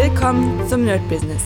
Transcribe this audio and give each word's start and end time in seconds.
Willkommen 0.00 0.64
zum 0.68 0.84
Nerd 0.84 1.00
Business. 1.08 1.42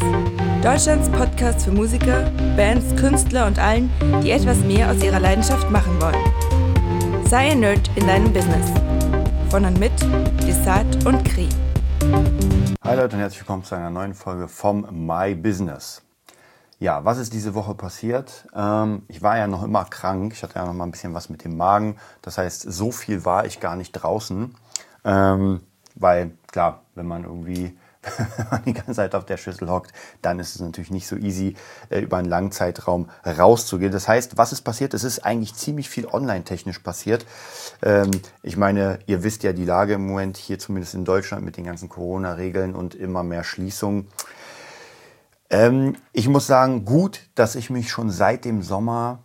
Deutschlands 0.62 1.08
Podcast 1.08 1.64
für 1.64 1.72
Musiker, 1.72 2.30
Bands, 2.54 2.94
Künstler 3.00 3.46
und 3.46 3.58
allen, 3.58 3.90
die 4.22 4.30
etwas 4.30 4.58
mehr 4.58 4.90
aus 4.90 5.02
ihrer 5.02 5.20
Leidenschaft 5.20 5.70
machen 5.70 5.98
wollen. 5.98 7.24
Sei 7.24 7.52
ein 7.52 7.60
Nerd 7.60 7.90
in 7.96 8.06
deinem 8.06 8.30
Business. 8.30 8.70
Von 9.48 9.64
und 9.64 9.80
mit 9.80 9.98
Desart 10.46 11.06
und 11.06 11.24
Kri. 11.24 11.48
Hi 12.84 12.94
Leute 12.94 13.16
und 13.16 13.22
herzlich 13.22 13.40
willkommen 13.40 13.64
zu 13.64 13.74
einer 13.74 13.88
neuen 13.88 14.12
Folge 14.12 14.48
vom 14.48 15.06
My 15.06 15.34
Business. 15.34 16.02
Ja, 16.78 17.06
was 17.06 17.16
ist 17.16 17.32
diese 17.32 17.54
Woche 17.54 17.74
passiert? 17.74 18.46
Ähm, 18.54 19.04
ich 19.08 19.22
war 19.22 19.38
ja 19.38 19.46
noch 19.46 19.62
immer 19.62 19.86
krank. 19.86 20.34
Ich 20.34 20.42
hatte 20.42 20.56
ja 20.56 20.66
noch 20.66 20.74
mal 20.74 20.84
ein 20.84 20.90
bisschen 20.90 21.14
was 21.14 21.30
mit 21.30 21.42
dem 21.42 21.56
Magen. 21.56 21.96
Das 22.20 22.36
heißt, 22.36 22.70
so 22.70 22.92
viel 22.92 23.24
war 23.24 23.46
ich 23.46 23.60
gar 23.60 23.76
nicht 23.76 23.92
draußen. 23.92 24.54
Ähm, 25.06 25.60
weil, 25.94 26.32
klar, 26.48 26.82
wenn 26.94 27.06
man 27.06 27.24
irgendwie 27.24 27.78
wenn 28.02 28.46
man 28.50 28.64
die 28.64 28.72
ganze 28.72 28.94
Zeit 28.94 29.14
auf 29.14 29.24
der 29.24 29.36
Schüssel 29.36 29.70
hockt, 29.70 29.92
dann 30.22 30.38
ist 30.38 30.54
es 30.54 30.60
natürlich 30.60 30.90
nicht 30.90 31.06
so 31.06 31.16
easy, 31.16 31.56
äh, 31.88 32.00
über 32.00 32.16
einen 32.16 32.28
langen 32.28 32.52
Zeitraum 32.52 33.08
rauszugehen. 33.24 33.92
Das 33.92 34.08
heißt, 34.08 34.36
was 34.36 34.52
ist 34.52 34.62
passiert? 34.62 34.94
Es 34.94 35.04
ist 35.04 35.20
eigentlich 35.20 35.54
ziemlich 35.54 35.88
viel 35.88 36.06
online-technisch 36.06 36.80
passiert. 36.80 37.26
Ähm, 37.82 38.10
ich 38.42 38.56
meine, 38.56 38.98
ihr 39.06 39.22
wisst 39.22 39.42
ja 39.42 39.52
die 39.52 39.64
Lage 39.64 39.94
im 39.94 40.06
Moment 40.06 40.36
hier 40.36 40.58
zumindest 40.58 40.94
in 40.94 41.04
Deutschland 41.04 41.44
mit 41.44 41.56
den 41.56 41.64
ganzen 41.64 41.88
Corona-Regeln 41.88 42.74
und 42.74 42.94
immer 42.94 43.22
mehr 43.22 43.44
Schließungen. 43.44 44.08
Ähm, 45.50 45.96
ich 46.12 46.28
muss 46.28 46.46
sagen, 46.46 46.84
gut, 46.84 47.28
dass 47.34 47.54
ich 47.54 47.70
mich 47.70 47.90
schon 47.90 48.10
seit 48.10 48.44
dem 48.44 48.62
Sommer 48.62 49.22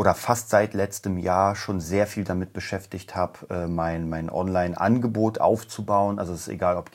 oder 0.00 0.14
fast 0.14 0.48
seit 0.48 0.72
letztem 0.72 1.18
Jahr 1.18 1.54
schon 1.54 1.78
sehr 1.78 2.06
viel 2.06 2.24
damit 2.24 2.54
beschäftigt 2.54 3.14
habe, 3.14 3.38
äh, 3.50 3.66
mein, 3.66 4.08
mein 4.08 4.30
Online-Angebot 4.30 5.42
aufzubauen. 5.42 6.18
Also 6.18 6.32
es 6.32 6.42
ist 6.42 6.48
egal, 6.48 6.78
ob 6.78 6.90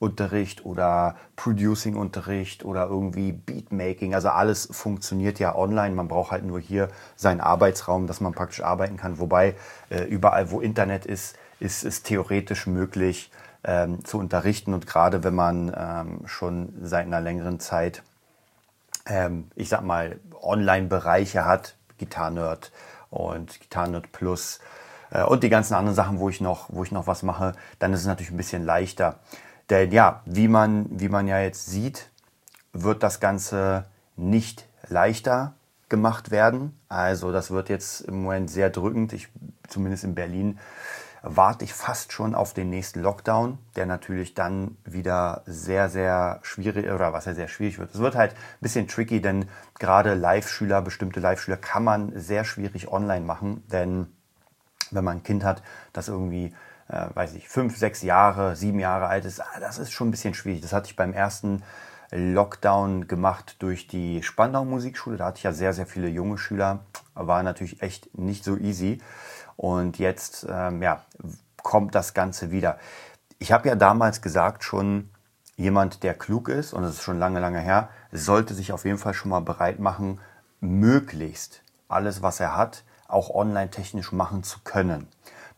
Gitarrenunterricht 0.00 0.64
oder 0.64 1.16
Producing-Unterricht 1.36 2.64
oder 2.64 2.86
irgendwie 2.86 3.32
Beatmaking. 3.32 4.14
Also 4.14 4.30
alles 4.30 4.68
funktioniert 4.70 5.38
ja 5.38 5.54
online. 5.54 5.94
Man 5.94 6.08
braucht 6.08 6.30
halt 6.30 6.44
nur 6.44 6.58
hier 6.58 6.88
seinen 7.16 7.40
Arbeitsraum, 7.40 8.06
dass 8.06 8.20
man 8.20 8.32
praktisch 8.32 8.62
arbeiten 8.62 8.96
kann. 8.96 9.18
Wobei 9.18 9.54
äh, 9.90 10.04
überall, 10.04 10.50
wo 10.50 10.60
Internet 10.60 11.04
ist, 11.04 11.36
ist 11.60 11.84
es 11.84 12.02
theoretisch 12.02 12.66
möglich, 12.66 13.30
ähm, 13.62 14.02
zu 14.04 14.18
unterrichten. 14.18 14.72
Und 14.72 14.86
gerade 14.86 15.22
wenn 15.22 15.34
man 15.34 15.72
ähm, 15.76 16.26
schon 16.26 16.72
seit 16.82 17.06
einer 17.06 17.20
längeren 17.20 17.60
Zeit, 17.60 18.02
ähm, 19.06 19.50
ich 19.54 19.68
sag 19.68 19.82
mal, 19.82 20.18
Online-Bereiche 20.40 21.44
hat, 21.44 21.76
Gitarrenerd 21.98 22.72
und 23.10 23.60
Gitarrenerd 23.60 24.12
Plus 24.12 24.60
äh, 25.10 25.22
und 25.24 25.42
die 25.42 25.50
ganzen 25.50 25.74
anderen 25.74 25.94
Sachen, 25.94 26.18
wo 26.18 26.30
ich 26.30 26.40
noch, 26.40 26.70
wo 26.70 26.84
ich 26.84 26.92
noch 26.92 27.06
was 27.06 27.22
mache, 27.22 27.52
dann 27.78 27.92
ist 27.92 28.00
es 28.00 28.06
natürlich 28.06 28.30
ein 28.30 28.38
bisschen 28.38 28.64
leichter. 28.64 29.18
Denn 29.70 29.92
ja, 29.92 30.22
wie 30.26 30.48
man, 30.48 30.86
wie 30.90 31.08
man 31.08 31.28
ja 31.28 31.40
jetzt 31.40 31.66
sieht, 31.66 32.10
wird 32.72 33.02
das 33.02 33.20
Ganze 33.20 33.86
nicht 34.16 34.66
leichter 34.88 35.54
gemacht 35.88 36.30
werden. 36.30 36.78
Also 36.88 37.32
das 37.32 37.50
wird 37.50 37.68
jetzt 37.68 38.02
im 38.02 38.22
Moment 38.22 38.50
sehr 38.50 38.70
drückend. 38.70 39.12
Ich, 39.12 39.28
zumindest 39.68 40.04
in 40.04 40.14
Berlin 40.14 40.58
warte 41.22 41.64
ich 41.64 41.74
fast 41.74 42.12
schon 42.12 42.34
auf 42.34 42.54
den 42.54 42.70
nächsten 42.70 43.00
Lockdown, 43.00 43.58
der 43.76 43.86
natürlich 43.86 44.34
dann 44.34 44.76
wieder 44.84 45.42
sehr, 45.46 45.88
sehr 45.88 46.40
schwierig 46.42 46.90
oder 46.90 47.12
was 47.12 47.26
ja 47.26 47.34
sehr 47.34 47.48
schwierig 47.48 47.78
wird. 47.78 47.94
Es 47.94 48.00
wird 48.00 48.14
halt 48.14 48.32
ein 48.32 48.60
bisschen 48.60 48.88
tricky, 48.88 49.20
denn 49.20 49.48
gerade 49.78 50.14
Live-Schüler, 50.14 50.80
bestimmte 50.80 51.20
Live-Schüler 51.20 51.58
kann 51.58 51.84
man 51.84 52.18
sehr 52.18 52.44
schwierig 52.44 52.88
online 52.88 53.24
machen, 53.24 53.62
denn 53.70 54.06
wenn 54.90 55.04
man 55.04 55.18
ein 55.18 55.22
Kind 55.22 55.44
hat, 55.44 55.62
das 55.92 56.08
irgendwie, 56.08 56.54
äh, 56.90 57.06
weiß 57.14 57.34
ich, 57.34 57.48
fünf, 57.48 57.76
sechs 57.76 58.02
Jahre, 58.02 58.56
sieben 58.56 58.80
Jahre 58.80 59.06
alt 59.06 59.24
ist, 59.24 59.40
ah, 59.40 59.60
das 59.60 59.78
ist 59.78 59.92
schon 59.92 60.08
ein 60.08 60.10
bisschen 60.10 60.34
schwierig. 60.34 60.60
Das 60.60 60.72
hatte 60.72 60.88
ich 60.88 60.96
beim 60.96 61.12
ersten 61.12 61.62
Lockdown 62.10 63.06
gemacht 63.06 63.56
durch 63.60 63.86
die 63.86 64.22
Spandau 64.22 64.64
Musikschule. 64.64 65.16
Da 65.16 65.26
hatte 65.26 65.38
ich 65.38 65.44
ja 65.44 65.52
sehr, 65.52 65.72
sehr 65.72 65.86
viele 65.86 66.08
junge 66.08 66.38
Schüler. 66.38 66.80
War 67.14 67.42
natürlich 67.42 67.82
echt 67.82 68.18
nicht 68.18 68.44
so 68.44 68.56
easy. 68.56 69.00
Und 69.56 69.98
jetzt 69.98 70.46
ähm, 70.48 70.82
ja, 70.82 71.04
kommt 71.62 71.94
das 71.94 72.14
Ganze 72.14 72.50
wieder. 72.50 72.78
Ich 73.38 73.52
habe 73.52 73.68
ja 73.68 73.74
damals 73.74 74.22
gesagt 74.22 74.64
schon, 74.64 75.10
jemand, 75.56 76.02
der 76.02 76.14
klug 76.14 76.48
ist, 76.48 76.72
und 76.72 76.82
das 76.82 76.94
ist 76.94 77.02
schon 77.02 77.18
lange, 77.18 77.38
lange 77.38 77.60
her, 77.60 77.90
sollte 78.12 78.54
sich 78.54 78.72
auf 78.72 78.84
jeden 78.84 78.98
Fall 78.98 79.14
schon 79.14 79.30
mal 79.30 79.40
bereit 79.40 79.78
machen, 79.78 80.18
möglichst 80.60 81.62
alles, 81.88 82.22
was 82.22 82.40
er 82.40 82.56
hat, 82.56 82.82
auch 83.06 83.30
online 83.30 83.70
technisch 83.70 84.12
machen 84.12 84.42
zu 84.42 84.60
können. 84.64 85.06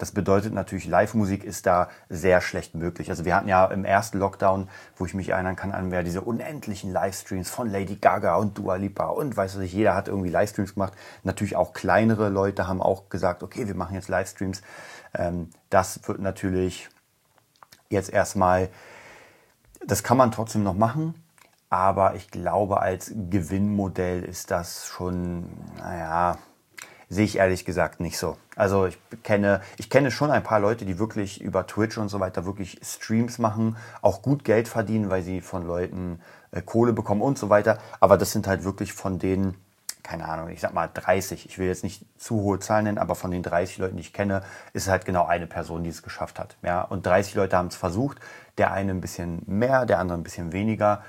Das 0.02 0.10
bedeutet 0.10 0.52
natürlich, 0.52 0.88
Live-Musik 0.88 1.44
ist 1.44 1.64
da 1.64 1.88
sehr 2.08 2.40
schlecht 2.40 2.74
möglich. 2.74 3.08
Also 3.08 3.24
wir 3.24 3.36
hatten 3.36 3.46
ja 3.46 3.66
im 3.66 3.84
ersten 3.84 4.18
Lockdown, 4.18 4.68
wo 4.96 5.06
ich 5.06 5.14
mich 5.14 5.28
erinnern 5.28 5.54
kann, 5.54 5.70
an 5.70 5.92
wer 5.92 6.02
diese 6.02 6.22
unendlichen 6.22 6.90
Livestreams 6.90 7.48
von 7.48 7.70
Lady 7.70 7.94
Gaga 7.94 8.34
und 8.34 8.58
Dua 8.58 8.74
Lipa 8.74 9.06
und 9.06 9.36
weiß 9.36 9.58
ich, 9.58 9.72
jeder 9.72 9.94
hat 9.94 10.08
irgendwie 10.08 10.28
Livestreams 10.28 10.74
gemacht. 10.74 10.94
Natürlich 11.22 11.54
auch 11.54 11.72
kleinere 11.72 12.30
Leute 12.30 12.66
haben 12.66 12.82
auch 12.82 13.10
gesagt, 13.10 13.44
okay, 13.44 13.68
wir 13.68 13.76
machen 13.76 13.94
jetzt 13.94 14.08
Livestreams. 14.08 14.62
Ähm, 15.14 15.50
das 15.70 16.00
wird 16.08 16.18
natürlich 16.18 16.88
jetzt 17.88 18.12
erstmal, 18.12 18.70
das 19.86 20.02
kann 20.02 20.16
man 20.16 20.32
trotzdem 20.32 20.64
noch 20.64 20.74
machen. 20.74 21.14
Aber 21.70 22.16
ich 22.16 22.28
glaube, 22.28 22.80
als 22.80 23.12
Gewinnmodell 23.30 24.24
ist 24.24 24.50
das 24.50 24.84
schon, 24.84 25.46
naja, 25.78 26.38
sehe 27.12 27.26
ich 27.26 27.36
ehrlich 27.36 27.66
gesagt 27.66 28.00
nicht 28.00 28.16
so. 28.16 28.38
Also 28.56 28.86
ich 28.86 28.98
kenne, 29.22 29.60
ich 29.76 29.90
kenne 29.90 30.10
schon 30.10 30.30
ein 30.30 30.42
paar 30.42 30.60
Leute, 30.60 30.86
die 30.86 30.98
wirklich 30.98 31.42
über 31.42 31.66
Twitch 31.66 31.98
und 31.98 32.08
so 32.08 32.20
weiter 32.20 32.46
wirklich 32.46 32.80
Streams 32.82 33.38
machen, 33.38 33.76
auch 34.00 34.22
gut 34.22 34.44
Geld 34.44 34.66
verdienen, 34.66 35.10
weil 35.10 35.22
sie 35.22 35.42
von 35.42 35.66
Leuten 35.66 36.20
äh, 36.52 36.62
Kohle 36.62 36.94
bekommen 36.94 37.20
und 37.20 37.36
so 37.36 37.50
weiter. 37.50 37.76
Aber 38.00 38.16
das 38.16 38.32
sind 38.32 38.46
halt 38.46 38.64
wirklich 38.64 38.94
von 38.94 39.18
denen, 39.18 39.56
keine 40.02 40.26
Ahnung, 40.26 40.48
ich 40.48 40.60
sag 40.60 40.72
mal 40.72 40.88
30. 40.92 41.44
Ich 41.44 41.58
will 41.58 41.66
jetzt 41.66 41.84
nicht 41.84 42.02
zu 42.18 42.36
hohe 42.36 42.60
Zahlen 42.60 42.84
nennen, 42.84 42.98
aber 42.98 43.14
von 43.14 43.30
den 43.30 43.42
30 43.42 43.76
Leuten, 43.76 43.96
die 43.96 44.02
ich 44.02 44.14
kenne, 44.14 44.42
ist 44.72 44.84
es 44.84 44.88
halt 44.88 45.04
genau 45.04 45.26
eine 45.26 45.46
Person, 45.46 45.84
die 45.84 45.90
es 45.90 46.02
geschafft 46.02 46.38
hat. 46.38 46.56
Ja, 46.62 46.80
und 46.80 47.04
30 47.04 47.34
Leute 47.34 47.58
haben 47.58 47.68
es 47.68 47.76
versucht. 47.76 48.20
Der 48.56 48.72
eine 48.72 48.90
ein 48.90 49.02
bisschen 49.02 49.42
mehr, 49.44 49.84
der 49.84 49.98
andere 49.98 50.16
ein 50.16 50.24
bisschen 50.24 50.52
weniger. 50.52 51.02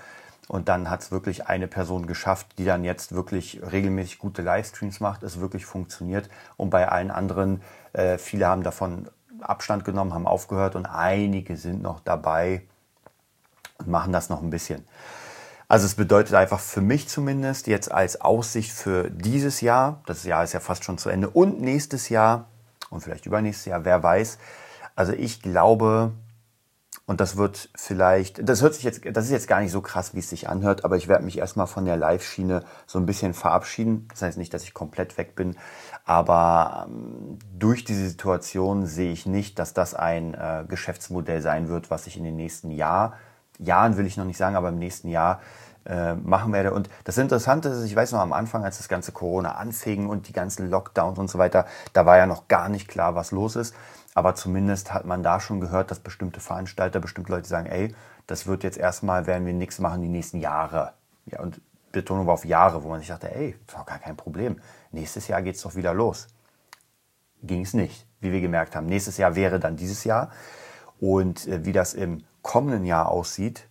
Und 0.48 0.68
dann 0.70 0.90
hat 0.90 1.02
es 1.02 1.12
wirklich 1.12 1.48
eine 1.48 1.68
Person 1.68 2.06
geschafft, 2.06 2.48
die 2.58 2.66
dann 2.66 2.84
jetzt 2.84 3.14
wirklich 3.14 3.62
regelmäßig 3.64 4.20
gute 4.20 4.42
Livestreams 4.42 5.00
macht, 5.00 5.24
es 5.24 5.40
wirklich 5.40 5.66
funktioniert. 5.66 6.30
Und 6.58 6.70
bei 6.70 6.90
allen 6.90 7.12
anderen, 7.12 7.62
äh, 7.94 8.18
viele 8.18 8.48
haben 8.48 8.64
davon 8.64 9.10
Abstand 9.42 9.86
genommen, 9.86 10.14
haben 10.14 10.28
aufgehört 10.28 10.76
und 10.76 10.86
einige 10.86 11.58
sind 11.58 11.82
noch 11.82 12.00
dabei 12.00 12.64
und 13.80 13.88
machen 13.88 14.14
das 14.14 14.30
noch 14.30 14.42
ein 14.42 14.50
bisschen. 14.50 14.86
Also 15.68 15.86
es 15.86 15.96
bedeutet 15.96 16.36
einfach 16.36 16.60
für 16.60 16.82
mich 16.82 17.08
zumindest 17.08 17.68
jetzt 17.68 17.92
als 17.92 18.22
Aussicht 18.22 18.72
für 18.72 19.10
dieses 19.10 19.62
Jahr, 19.62 20.02
das 20.06 20.24
Jahr 20.24 20.44
ist 20.44 20.54
ja 20.54 20.60
fast 20.60 20.84
schon 20.84 20.98
zu 20.98 21.10
Ende, 21.10 21.30
und 21.30 21.62
nächstes 21.62 22.10
Jahr 22.10 22.48
und 22.90 23.02
vielleicht 23.02 23.26
übernächstes 23.26 23.66
Jahr, 23.66 23.86
wer 23.86 24.04
weiß. 24.04 24.38
Also 24.96 25.14
ich 25.14 25.42
glaube, 25.42 26.12
und 27.06 27.20
das 27.20 27.36
wird 27.36 27.70
vielleicht, 27.76 28.48
das 28.48 28.62
hört 28.62 28.76
sich 28.76 28.84
jetzt, 28.84 29.02
das 29.12 29.26
ist 29.26 29.32
jetzt 29.32 29.48
gar 29.48 29.60
nicht 29.60 29.72
so 29.72 29.82
krass, 29.82 30.14
wie 30.14 30.20
es 30.20 30.30
sich 30.30 30.48
anhört, 30.48 30.86
aber 30.86 30.96
ich 30.96 31.10
werde 31.10 31.26
mich 31.26 31.38
erstmal 31.38 31.68
von 31.68 31.84
der 31.84 31.98
Live-Schiene 31.98 32.64
so 32.88 32.98
ein 32.98 33.06
bisschen 33.06 33.34
verabschieden. 33.34 34.08
Das 34.10 34.22
heißt 34.22 34.38
nicht, 34.38 34.54
dass 34.54 34.64
ich 34.64 34.74
komplett 34.74 35.18
weg 35.18 35.36
bin, 35.36 35.58
aber 36.06 36.88
ähm, 36.88 37.40
durch 37.54 37.84
diese 37.84 38.08
Situation 38.08 38.86
sehe 38.86 39.12
ich 39.12 39.26
nicht, 39.26 39.60
dass 39.60 39.74
das 39.74 39.94
ein 39.94 40.34
äh, 40.34 40.64
Geschäftsmodell 40.68 41.42
sein 41.42 41.68
wird, 41.68 41.92
was 41.92 42.08
ich 42.08 42.16
in 42.16 42.24
den 42.24 42.38
nächsten 42.38 42.72
Jahr, 42.72 43.18
Jahren 43.60 43.98
will 43.98 44.08
ich 44.08 44.18
noch 44.18 44.26
nicht 44.26 44.38
sagen, 44.38 44.56
aber 44.56 44.70
im 44.70 44.80
nächsten 44.80 45.10
Jahr 45.10 45.42
äh, 45.86 46.16
machen 46.16 46.54
werde. 46.54 46.74
Und 46.74 46.90
das 47.04 47.18
Interessante 47.18 47.70
ist, 47.70 47.84
ich 47.84 47.96
weiß 47.96 48.12
noch 48.14 48.20
am 48.20 48.34
Anfang, 48.34 48.64
als 48.64 48.78
das 48.78 48.88
ganze 48.88 49.12
Corona 49.12 49.56
anfing 49.56 50.08
und 50.08 50.28
die 50.28 50.34
ganzen 50.34 50.70
Lockdowns 50.70 51.20
und 51.20 51.30
so 51.30 51.38
weiter, 51.40 51.66
da 51.94 52.06
war 52.06 52.18
ja 52.18 52.26
noch 52.26 52.48
gar 52.48 52.70
nicht 52.70 52.88
klar, 52.88 53.16
was 53.16 53.32
los 53.32 53.56
ist. 53.56 53.76
Aber 54.16 54.36
zumindest 54.36 54.94
hat 54.94 55.06
man 55.06 55.24
da 55.24 55.40
schon 55.40 55.60
gehört, 55.60 55.92
dass 55.92 56.00
bestimmte 56.00 56.40
Veranstalter, 56.40 57.00
bestimmte 57.00 57.32
Leute 57.32 57.48
sagen, 57.48 57.68
ey, 57.68 57.96
das 58.28 58.48
wird 58.48 58.64
jetzt 58.64 58.78
erstmal, 58.78 59.28
werden 59.28 59.46
wir 59.46 59.54
nichts 59.54 59.80
machen 59.80 60.02
die 60.02 60.08
nächsten 60.08 60.40
Jahre. 60.40 60.94
Ja, 61.26 61.42
und 61.42 61.60
Betonung 61.92 62.28
war 62.28 62.34
auf 62.34 62.46
Jahre, 62.46 62.84
wo 62.84 62.90
man 62.90 63.00
sich 63.00 63.10
dachte, 63.10 63.34
ey, 63.34 63.52
ist 63.52 63.74
doch 63.74 63.86
gar 63.86 64.00
kein 64.00 64.16
Problem. 64.16 64.60
Nächstes 64.92 65.28
Jahr 65.28 65.42
geht 65.42 65.56
es 65.56 65.62
doch 65.62 65.76
wieder 65.76 65.94
los. 65.94 66.28
Ging 67.42 67.62
es 67.62 67.74
nicht, 67.74 68.06
wie 68.20 68.32
wir 68.32 68.42
gemerkt 68.42 68.76
haben. 68.76 68.88
Nächstes 68.88 69.18
Jahr 69.18 69.36
wäre 69.36 69.60
dann 69.60 69.76
dieses 69.76 70.04
Jahr. 70.04 70.32
Und 71.00 71.48
äh, 71.48 71.66
wie 71.66 71.72
das 71.72 71.94
im 71.94 72.24
kommenden 72.42 72.86
Jahr 72.86 73.10
aussieht, 73.10 73.68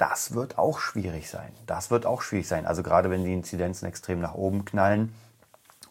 das 0.00 0.34
wird 0.34 0.58
auch 0.58 0.78
schwierig 0.78 1.28
sein. 1.28 1.52
Das 1.66 1.90
wird 1.90 2.06
auch 2.06 2.22
schwierig 2.22 2.48
sein. 2.48 2.66
Also 2.66 2.82
gerade 2.82 3.10
wenn 3.10 3.24
die 3.24 3.34
Inzidenzen 3.34 3.86
extrem 3.86 4.20
nach 4.20 4.34
oben 4.34 4.64
knallen 4.64 5.12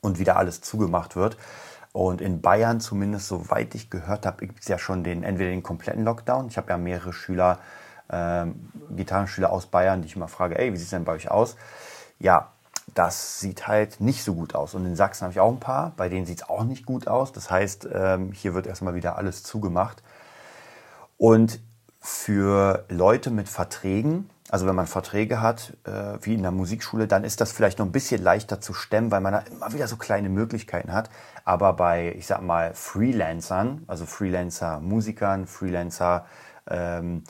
und 0.01 0.19
wieder 0.19 0.37
alles 0.37 0.61
zugemacht 0.61 1.15
wird, 1.15 1.37
und 1.91 2.21
in 2.21 2.41
Bayern, 2.41 2.79
zumindest 2.79 3.27
soweit 3.27 3.73
ich 3.73 3.89
gehört 3.89 4.25
habe, 4.25 4.45
gibt 4.45 4.61
es 4.61 4.67
ja 4.67 4.77
schon 4.77 5.03
den, 5.03 5.23
entweder 5.23 5.49
den 5.49 5.63
kompletten 5.63 6.03
Lockdown. 6.03 6.47
Ich 6.47 6.57
habe 6.57 6.69
ja 6.69 6.77
mehrere 6.77 7.13
Schüler, 7.13 7.59
ähm, 8.11 8.69
Gitarrenschüler 8.91 9.51
aus 9.51 9.65
Bayern, 9.65 10.01
die 10.01 10.07
ich 10.07 10.15
immer 10.15 10.27
frage, 10.27 10.57
ey, 10.57 10.71
wie 10.71 10.77
sieht 10.77 10.85
es 10.85 10.91
denn 10.91 11.03
bei 11.03 11.13
euch 11.13 11.31
aus? 11.31 11.55
Ja, 12.19 12.51
das 12.93 13.39
sieht 13.39 13.67
halt 13.67 14.01
nicht 14.01 14.23
so 14.23 14.35
gut 14.35 14.55
aus. 14.55 14.75
Und 14.75 14.85
in 14.85 14.95
Sachsen 14.95 15.23
habe 15.23 15.31
ich 15.31 15.39
auch 15.39 15.51
ein 15.51 15.59
paar, 15.59 15.93
bei 15.97 16.09
denen 16.09 16.25
sieht 16.25 16.41
es 16.41 16.49
auch 16.49 16.63
nicht 16.63 16.85
gut 16.85 17.07
aus. 17.07 17.31
Das 17.31 17.49
heißt, 17.49 17.89
ähm, 17.91 18.31
hier 18.33 18.53
wird 18.53 18.67
erstmal 18.67 18.93
wieder 18.93 19.17
alles 19.17 19.43
zugemacht. 19.43 20.03
Und 21.17 21.59
für 21.99 22.85
Leute 22.89 23.31
mit 23.31 23.49
Verträgen, 23.49 24.29
also 24.49 24.65
wenn 24.65 24.75
man 24.75 24.87
Verträge 24.87 25.41
hat, 25.41 25.77
äh, 25.85 26.17
wie 26.21 26.33
in 26.33 26.41
der 26.41 26.51
Musikschule, 26.51 27.07
dann 27.07 27.23
ist 27.23 27.39
das 27.39 27.51
vielleicht 27.51 27.77
noch 27.77 27.85
ein 27.85 27.91
bisschen 27.91 28.23
leichter 28.23 28.59
zu 28.59 28.73
stemmen, 28.73 29.11
weil 29.11 29.21
man 29.21 29.33
da 29.33 29.39
immer 29.39 29.71
wieder 29.73 29.87
so 29.87 29.95
kleine 29.95 30.29
Möglichkeiten 30.29 30.91
hat. 30.91 31.11
Aber 31.45 31.73
bei, 31.73 32.15
ich 32.17 32.25
sag 32.25 32.41
mal, 32.41 32.73
Freelancern, 32.73 33.83
also 33.85 34.07
Freelancer-Musikern, 34.07 35.45
Freelancer, 35.45 36.25
ähm, 36.67 37.23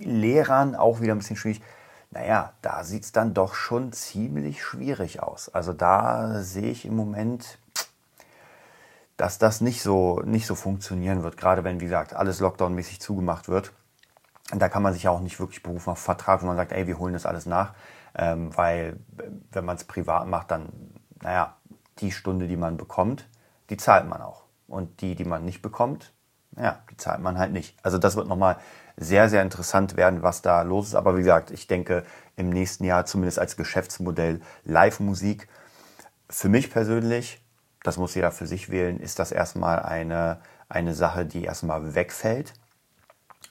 Lehrern 0.00 0.74
auch 0.74 1.00
wieder 1.00 1.14
ein 1.14 1.18
bisschen 1.18 1.36
schwierig. 1.36 1.62
Naja, 2.10 2.52
da 2.60 2.82
sieht 2.82 3.04
es 3.04 3.12
dann 3.12 3.34
doch 3.34 3.54
schon 3.54 3.92
ziemlich 3.92 4.62
schwierig 4.64 5.22
aus. 5.22 5.48
Also 5.48 5.72
da 5.72 6.42
sehe 6.42 6.70
ich 6.70 6.84
im 6.84 6.96
Moment, 6.96 7.58
dass 9.16 9.38
das 9.38 9.60
nicht 9.60 9.82
so, 9.82 10.20
nicht 10.24 10.46
so 10.46 10.56
funktionieren 10.56 11.22
wird, 11.22 11.36
gerade 11.36 11.62
wenn, 11.62 11.80
wie 11.80 11.84
gesagt, 11.84 12.14
alles 12.14 12.40
Lockdown-mäßig 12.40 12.98
zugemacht 12.98 13.48
wird. 13.48 13.72
Da 14.50 14.68
kann 14.68 14.82
man 14.82 14.92
sich 14.92 15.04
ja 15.04 15.10
auch 15.10 15.20
nicht 15.20 15.38
wirklich 15.40 15.62
berufen 15.62 15.90
auf 15.90 15.98
Vertrag, 15.98 16.42
wo 16.42 16.46
man 16.46 16.56
sagt, 16.56 16.72
ey, 16.72 16.86
wir 16.86 16.98
holen 16.98 17.14
das 17.14 17.26
alles 17.26 17.46
nach. 17.46 17.74
Ähm, 18.14 18.56
weil 18.56 18.98
wenn 19.50 19.64
man 19.64 19.76
es 19.76 19.84
privat 19.84 20.26
macht, 20.26 20.50
dann, 20.50 20.68
naja, 21.22 21.56
die 21.98 22.12
Stunde, 22.12 22.48
die 22.48 22.56
man 22.56 22.76
bekommt, 22.76 23.28
die 23.70 23.76
zahlt 23.76 24.08
man 24.08 24.20
auch. 24.20 24.44
Und 24.66 25.00
die, 25.00 25.14
die 25.14 25.24
man 25.24 25.44
nicht 25.44 25.62
bekommt, 25.62 26.12
ja, 26.56 26.80
die 26.90 26.96
zahlt 26.96 27.20
man 27.20 27.38
halt 27.38 27.52
nicht. 27.52 27.76
Also 27.82 27.98
das 27.98 28.16
wird 28.16 28.28
nochmal 28.28 28.56
sehr, 28.96 29.28
sehr 29.28 29.42
interessant 29.42 29.96
werden, 29.96 30.22
was 30.22 30.42
da 30.42 30.62
los 30.62 30.88
ist. 30.88 30.94
Aber 30.94 31.16
wie 31.16 31.20
gesagt, 31.20 31.50
ich 31.50 31.66
denke, 31.66 32.04
im 32.36 32.50
nächsten 32.50 32.84
Jahr 32.84 33.06
zumindest 33.06 33.38
als 33.38 33.56
Geschäftsmodell 33.56 34.40
Live-Musik. 34.64 35.48
Für 36.28 36.48
mich 36.48 36.70
persönlich, 36.70 37.44
das 37.82 37.96
muss 37.96 38.14
jeder 38.14 38.30
für 38.30 38.46
sich 38.46 38.70
wählen, 38.70 39.00
ist 39.00 39.18
das 39.18 39.32
erstmal 39.32 39.80
eine, 39.80 40.40
eine 40.68 40.94
Sache, 40.94 41.26
die 41.26 41.44
erstmal 41.44 41.94
wegfällt, 41.94 42.54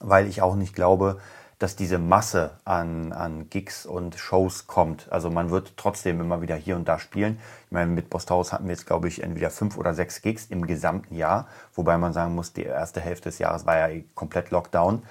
weil 0.02 0.28
ich 0.28 0.42
auch 0.42 0.56
nicht 0.56 0.76
glaube, 0.76 1.20
dass 1.62 1.76
diese 1.76 2.00
Masse 2.00 2.52
an, 2.66 3.14
an 3.14 3.48
Gigs 3.52 3.86
und 3.86 4.16
Shows 4.16 4.66
kommt. 4.66 5.12
Also 5.12 5.30
man 5.30 5.52
wird 5.52 5.78
trotzdem 5.78 6.20
immer 6.20 6.42
wieder 6.42 6.56
hier 6.56 6.76
und 6.76 6.88
da 6.88 6.98
spielen. 6.98 7.40
Ich 7.68 7.72
meine, 7.72 7.92
mit 7.92 8.10
Bosthaus 8.10 8.52
hatten 8.52 8.66
wir 8.66 8.72
jetzt, 8.72 8.88
glaube 8.88 9.08
ich, 9.08 9.22
entweder 9.22 9.52
fünf 9.52 9.78
oder 9.78 9.94
sechs 9.94 10.24
Gigs 10.24 10.48
im 10.48 10.66
gesamten 10.66 11.14
Jahr, 11.14 11.48
wobei 11.76 12.00
man 12.00 12.14
sagen 12.14 12.34
muss, 12.34 12.52
die 12.54 12.64
erste 12.64 13.00
Hälfte 13.00 13.30
des 13.30 13.38
Jahres 13.38 13.68
war 13.68 13.78
ja 13.78 14.02
komplett 14.16 14.50
Lockdown. 14.50 15.04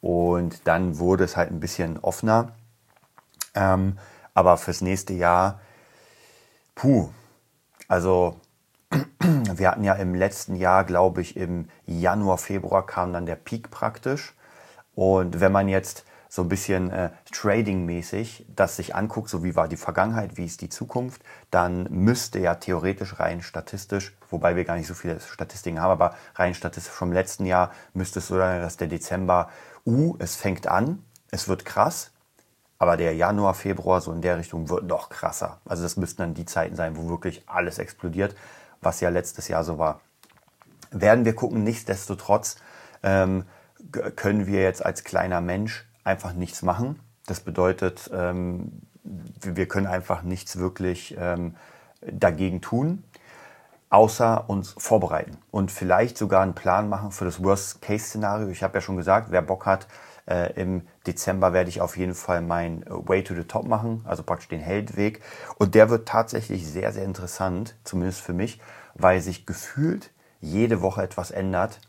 Und 0.00 0.66
dann 0.66 0.98
wurde 0.98 1.24
es 1.24 1.36
halt 1.36 1.50
ein 1.50 1.60
bisschen 1.60 1.98
offener. 1.98 2.52
Ähm, 3.54 3.98
aber 4.32 4.56
fürs 4.56 4.80
nächste 4.80 5.12
Jahr, 5.12 5.60
puh, 6.74 7.10
also 7.86 8.40
wir 9.20 9.70
hatten 9.70 9.84
ja 9.84 9.92
im 9.92 10.14
letzten 10.14 10.56
Jahr, 10.56 10.84
glaube 10.84 11.20
ich, 11.20 11.36
im 11.36 11.68
Januar, 11.84 12.38
Februar 12.38 12.86
kam 12.86 13.12
dann 13.12 13.26
der 13.26 13.36
Peak 13.36 13.70
praktisch. 13.70 14.32
Und 14.98 15.38
wenn 15.38 15.52
man 15.52 15.68
jetzt 15.68 16.04
so 16.28 16.42
ein 16.42 16.48
bisschen 16.48 16.90
äh, 16.90 17.10
Trading-mäßig 17.30 18.46
das 18.56 18.74
sich 18.74 18.96
anguckt, 18.96 19.28
so 19.28 19.44
wie 19.44 19.54
war 19.54 19.68
die 19.68 19.76
Vergangenheit, 19.76 20.36
wie 20.36 20.44
ist 20.44 20.60
die 20.60 20.70
Zukunft, 20.70 21.22
dann 21.52 21.84
müsste 21.88 22.40
ja 22.40 22.56
theoretisch 22.56 23.20
rein 23.20 23.40
statistisch, 23.40 24.16
wobei 24.28 24.56
wir 24.56 24.64
gar 24.64 24.76
nicht 24.76 24.88
so 24.88 24.94
viele 24.94 25.20
Statistiken 25.20 25.80
haben, 25.80 25.92
aber 25.92 26.16
rein 26.34 26.52
statistisch 26.52 26.92
vom 26.92 27.12
letzten 27.12 27.46
Jahr 27.46 27.70
müsste 27.94 28.18
es 28.18 28.26
so 28.26 28.36
sein, 28.38 28.60
dass 28.60 28.76
der 28.76 28.88
Dezember, 28.88 29.50
uh, 29.86 30.16
es 30.18 30.34
fängt 30.34 30.66
an, 30.66 31.04
es 31.30 31.46
wird 31.46 31.64
krass, 31.64 32.10
aber 32.80 32.96
der 32.96 33.14
Januar, 33.14 33.54
Februar 33.54 34.00
so 34.00 34.10
in 34.10 34.20
der 34.20 34.36
Richtung 34.36 34.68
wird 34.68 34.82
noch 34.82 35.10
krasser. 35.10 35.60
Also 35.64 35.84
das 35.84 35.96
müssten 35.96 36.22
dann 36.22 36.34
die 36.34 36.44
Zeiten 36.44 36.74
sein, 36.74 36.96
wo 36.96 37.08
wirklich 37.08 37.44
alles 37.46 37.78
explodiert, 37.78 38.34
was 38.80 39.00
ja 39.00 39.10
letztes 39.10 39.46
Jahr 39.46 39.62
so 39.62 39.78
war. 39.78 40.00
Werden 40.90 41.24
wir 41.24 41.36
gucken, 41.36 41.62
nichtsdestotrotz. 41.62 42.56
Ähm, 43.04 43.44
können 44.16 44.46
wir 44.46 44.62
jetzt 44.62 44.84
als 44.84 45.04
kleiner 45.04 45.40
Mensch 45.40 45.86
einfach 46.04 46.32
nichts 46.32 46.62
machen. 46.62 47.00
Das 47.26 47.40
bedeutet, 47.40 48.10
ähm, 48.12 48.82
wir 49.02 49.68
können 49.68 49.86
einfach 49.86 50.22
nichts 50.22 50.58
wirklich 50.58 51.16
ähm, 51.18 51.54
dagegen 52.00 52.60
tun, 52.60 53.04
außer 53.90 54.48
uns 54.48 54.74
vorbereiten 54.76 55.38
und 55.50 55.70
vielleicht 55.70 56.18
sogar 56.18 56.42
einen 56.42 56.54
Plan 56.54 56.88
machen 56.88 57.10
für 57.10 57.24
das 57.24 57.42
Worst-Case-Szenario. 57.42 58.48
Ich 58.48 58.62
habe 58.62 58.74
ja 58.74 58.80
schon 58.80 58.96
gesagt, 58.96 59.30
wer 59.30 59.42
Bock 59.42 59.66
hat, 59.66 59.86
äh, 60.28 60.52
im 60.60 60.86
Dezember 61.06 61.52
werde 61.52 61.70
ich 61.70 61.80
auf 61.80 61.96
jeden 61.96 62.14
Fall 62.14 62.42
mein 62.42 62.84
Way 62.86 63.24
to 63.24 63.34
the 63.34 63.44
Top 63.44 63.66
machen, 63.66 64.04
also 64.04 64.22
praktisch 64.22 64.48
den 64.48 64.60
Heldweg. 64.60 65.22
Und 65.56 65.74
der 65.74 65.88
wird 65.88 66.06
tatsächlich 66.06 66.66
sehr, 66.66 66.92
sehr 66.92 67.04
interessant, 67.04 67.76
zumindest 67.84 68.20
für 68.20 68.34
mich, 68.34 68.60
weil 68.94 69.20
sich 69.20 69.46
gefühlt 69.46 70.10
jede 70.40 70.82
Woche 70.82 71.02
etwas 71.02 71.30
ändert 71.30 71.80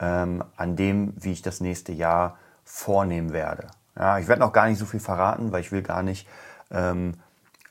ähm, 0.00 0.44
an 0.56 0.76
dem, 0.76 1.14
wie 1.16 1.32
ich 1.32 1.42
das 1.42 1.60
nächste 1.60 1.92
Jahr 1.92 2.38
vornehmen 2.64 3.32
werde. 3.32 3.68
Ja, 3.96 4.18
ich 4.18 4.28
werde 4.28 4.40
noch 4.40 4.52
gar 4.52 4.66
nicht 4.66 4.78
so 4.78 4.86
viel 4.86 5.00
verraten, 5.00 5.52
weil 5.52 5.60
ich 5.60 5.70
will 5.70 5.82
gar 5.82 6.02
nicht, 6.02 6.28
ähm, 6.70 7.14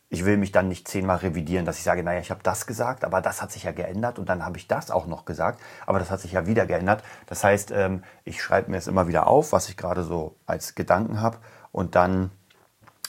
ich 0.10 0.26
will 0.26 0.38
mich 0.38 0.52
dann 0.52 0.68
nicht 0.68 0.88
zehnmal 0.88 1.18
revidieren, 1.18 1.66
dass 1.66 1.78
ich 1.78 1.84
sage, 1.84 2.04
naja, 2.04 2.20
ich 2.20 2.32
habe 2.32 2.44
das 2.44 2.68
gesagt, 2.68 3.04
aber 3.04 3.20
das 3.20 3.42
hat 3.42 3.52
sich 3.52 3.64
ja 3.64 3.72
geändert 3.72 4.20
und 4.20 4.30
dann 4.30 4.46
habe 4.46 4.58
ich 4.58 4.68
das 4.68 4.92
auch 4.92 5.08
noch 5.08 5.26
gesagt, 5.26 5.60
aber 5.86 6.00
das 6.00 6.12
hat 6.12 6.22
sich 6.22 6.32
ja 6.32 6.46
wieder 6.46 6.66
geändert. 6.66 7.04
Das 7.26 7.44
heißt, 7.44 7.72
ähm, 7.72 8.04
ich 8.24 8.42
schreibe 8.42 8.72
mir 8.72 8.78
es 8.78 8.88
immer 8.88 9.08
wieder 9.08 9.28
auf, 9.28 9.52
was 9.52 9.70
ich 9.70 9.76
gerade 9.76 10.04
so 10.04 10.36
als 10.46 10.76
Gedanken 10.76 11.20
habe 11.20 11.38
und 11.72 11.96
dann 11.96 12.32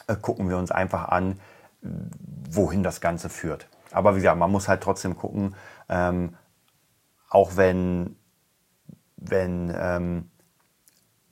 äh, 0.06 0.17
gucken 0.17 0.49
wir 0.49 0.56
uns 0.56 0.70
einfach 0.70 1.08
an, 1.08 1.38
wohin 2.50 2.82
das 2.82 3.00
Ganze 3.00 3.28
führt. 3.28 3.69
Aber 3.93 4.14
wie 4.14 4.20
gesagt, 4.20 4.38
man 4.38 4.50
muss 4.50 4.69
halt 4.69 4.82
trotzdem 4.82 5.17
gucken, 5.17 5.55
ähm, 5.88 6.34
auch 7.28 7.56
wenn 7.56 8.17
wenn, 9.16 9.75
ähm, 9.76 10.31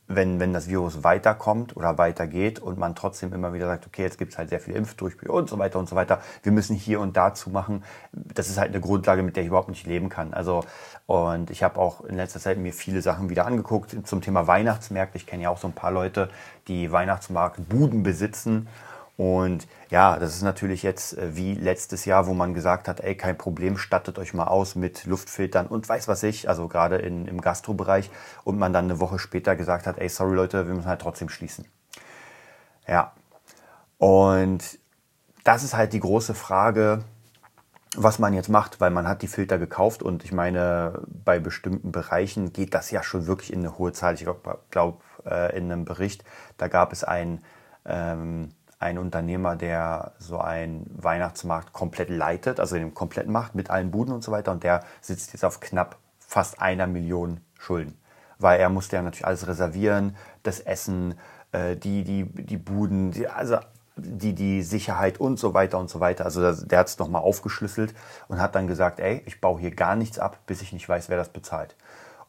wenn, 0.09 0.41
wenn 0.41 0.53
das 0.53 0.69
Virus 0.69 1.05
weiterkommt 1.05 1.77
oder 1.77 1.97
weitergeht 1.99 2.59
und 2.59 2.79
man 2.79 2.95
trotzdem 2.95 3.33
immer 3.33 3.53
wieder 3.53 3.67
sagt, 3.67 3.87
okay, 3.87 4.03
jetzt 4.03 4.19
gibt 4.19 4.33
es 4.33 4.39
halt 4.39 4.51
sehr 4.51 4.61
viele 4.61 4.77
Impfdurchbrüche 4.77 5.33
und 5.33 5.49
so 5.49 5.59
weiter 5.59 5.79
und 5.79 5.89
so 5.89 5.97
weiter. 5.97 6.21
Wir 6.43 6.53
müssen 6.53 6.77
hier 6.77 7.01
und 7.01 7.17
dazu 7.17 7.51
machen. 7.51 7.85
Das 8.13 8.49
ist 8.49 8.59
halt 8.59 8.71
eine 8.71 8.81
Grundlage, 8.81 9.23
mit 9.23 9.37
der 9.37 9.43
ich 9.43 9.49
überhaupt 9.49 9.69
nicht 9.69 9.87
leben 9.87 10.09
kann. 10.09 10.35
Also 10.35 10.65
und 11.07 11.51
ich 11.51 11.63
habe 11.63 11.81
auch 11.81 12.03
in 12.05 12.17
letzter 12.17 12.41
Zeit 12.41 12.59
mir 12.59 12.73
viele 12.73 13.03
Sachen 13.03 13.31
wieder 13.31 13.47
angeguckt 13.47 13.97
zum 14.05 14.21
Thema 14.21 14.47
Weihnachtsmärkte. 14.47 15.19
Ich 15.19 15.27
kenne 15.27 15.45
ja 15.45 15.51
auch 15.51 15.59
so 15.59 15.69
ein 15.69 15.75
paar 15.75 15.93
Leute, 15.93 16.31
die 16.69 16.93
Weihnachtsmarktbuden 16.93 18.03
besitzen 18.03 18.69
und 19.23 19.69
ja, 19.89 20.19
das 20.19 20.35
ist 20.35 20.43
natürlich 20.43 20.83
jetzt 20.83 21.17
äh, 21.17 21.37
wie 21.37 21.55
letztes 21.55 22.07
Jahr, 22.07 22.27
wo 22.27 22.35
man 22.35 22.55
gesagt 22.55 22.89
hat, 22.89 22.99
ey, 22.99 23.17
kein 23.17 23.39
Problem, 23.39 23.79
stattet 23.79 24.19
euch 24.19 24.35
mal 24.35 24.49
aus 24.49 24.75
mit 24.75 25.05
Luftfiltern 25.05 25.69
und 25.69 25.89
weiß 25.89 26.09
was 26.09 26.25
ich, 26.25 26.49
also 26.49 26.67
gerade 26.67 26.97
in, 26.97 27.29
im 27.29 27.41
Gastrobereich. 27.41 28.11
Und 28.43 28.59
man 28.59 28.73
dann 28.73 28.87
eine 28.87 28.99
Woche 28.99 29.21
später 29.21 29.55
gesagt 29.55 29.87
hat, 29.87 30.01
ey, 30.01 30.09
sorry 30.09 30.35
Leute, 30.35 30.67
wir 30.67 30.75
müssen 30.75 30.89
halt 30.89 31.03
trotzdem 31.03 31.29
schließen. 31.29 31.69
Ja. 32.89 33.13
Und 33.97 34.81
das 35.45 35.63
ist 35.63 35.77
halt 35.77 35.93
die 35.93 36.01
große 36.01 36.35
Frage, 36.35 37.05
was 37.95 38.19
man 38.19 38.35
jetzt 38.35 38.49
macht, 38.49 38.81
weil 38.81 38.91
man 38.91 39.07
hat 39.07 39.23
die 39.23 39.29
Filter 39.29 39.57
gekauft 39.57 40.03
und 40.03 40.25
ich 40.25 40.33
meine, 40.33 41.01
bei 41.07 41.39
bestimmten 41.39 41.93
Bereichen 41.93 42.53
geht 42.53 42.75
das 42.75 42.91
ja 42.91 43.05
schon 43.05 43.29
wirklich 43.29 43.53
in 43.53 43.61
eine 43.61 43.79
hohe 43.79 43.93
Zahl. 43.93 44.15
Ich 44.15 44.25
glaube, 44.25 44.59
glaub, 44.73 45.01
äh, 45.25 45.57
in 45.57 45.71
einem 45.71 45.85
Bericht, 45.85 46.25
da 46.57 46.67
gab 46.67 46.93
es 46.93 47.05
ein... 47.05 47.45
Ähm, 47.85 48.49
ein 48.83 48.99
Unternehmer, 48.99 49.57
der 49.57 50.13
so 50.19 50.39
einen 50.39 50.87
Weihnachtsmarkt 50.95 51.73
komplett 51.73 52.11
leitet, 52.11 52.61
also 52.61 52.77
den 52.77 52.95
komplett 52.95 53.29
macht 53.29 53.55
mit 53.55 53.71
allen 53.71 53.91
Buden 53.91 54.13
und 54.13 54.23
so 54.23 54.33
weiter. 54.33 54.53
Und 54.53 54.65
der 54.65 54.85
sitzt 55.01 55.33
jetzt 55.33 55.45
auf 55.45 55.61
knapp 55.61 55.97
fast 56.19 56.61
einer 56.61 56.87
Million 56.87 57.41
Schulden. 57.59 57.97
Weil 58.39 58.61
er 58.61 58.69
musste 58.69 58.97
ja 58.97 59.03
natürlich 59.03 59.27
alles 59.27 59.47
reservieren, 59.47 60.17
das 60.43 60.61
Essen, 60.61 61.15
äh, 61.53 61.77
die, 61.77 62.05
die, 62.05 62.25
die 62.25 62.57
Buden, 62.57 63.13
die, 63.13 63.29
also 63.29 63.59
die, 63.97 64.35
die 64.35 64.63
Sicherheit 64.63 65.21
und 65.21 65.39
so 65.39 65.55
weiter 65.55 65.79
und 65.79 65.91
so 65.91 66.01
weiter. 66.01 66.25
Also 66.25 66.41
der 66.41 66.79
hat 66.79 66.89
es 66.89 66.99
nochmal 66.99 67.23
aufgeschlüsselt 67.23 67.95
und 68.29 68.41
hat 68.41 68.55
dann 68.55 68.67
gesagt, 68.67 69.01
ey, 69.01 69.23
ich 69.27 69.41
baue 69.41 69.61
hier 69.61 69.71
gar 69.71 69.97
nichts 69.97 70.19
ab, 70.19 70.39
bis 70.47 70.63
ich 70.63 70.73
nicht 70.73 70.89
weiß, 70.89 71.09
wer 71.09 71.17
das 71.17 71.29
bezahlt. 71.29 71.77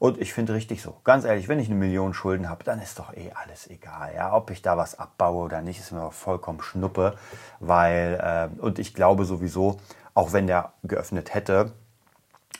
Und 0.03 0.17
ich 0.17 0.33
finde 0.33 0.53
richtig 0.53 0.81
so. 0.81 0.97
Ganz 1.05 1.23
ehrlich, 1.23 1.47
wenn 1.47 1.59
ich 1.59 1.69
eine 1.69 1.79
Million 1.79 2.13
Schulden 2.13 2.49
habe, 2.49 2.65
dann 2.65 2.81
ist 2.81 2.99
doch 2.99 3.13
eh 3.13 3.31
alles 3.41 3.69
egal. 3.69 4.11
Ja, 4.13 4.35
ob 4.35 4.49
ich 4.49 4.61
da 4.61 4.75
was 4.75 4.99
abbaue 4.99 5.45
oder 5.45 5.61
nicht, 5.61 5.79
ist 5.79 5.93
mir 5.93 6.11
vollkommen 6.11 6.61
Schnuppe. 6.61 7.15
Weil, 7.61 8.19
äh, 8.21 8.61
und 8.61 8.79
ich 8.79 8.93
glaube 8.93 9.23
sowieso, 9.23 9.79
auch 10.13 10.33
wenn 10.33 10.45
der 10.45 10.73
geöffnet 10.83 11.33
hätte, 11.33 11.71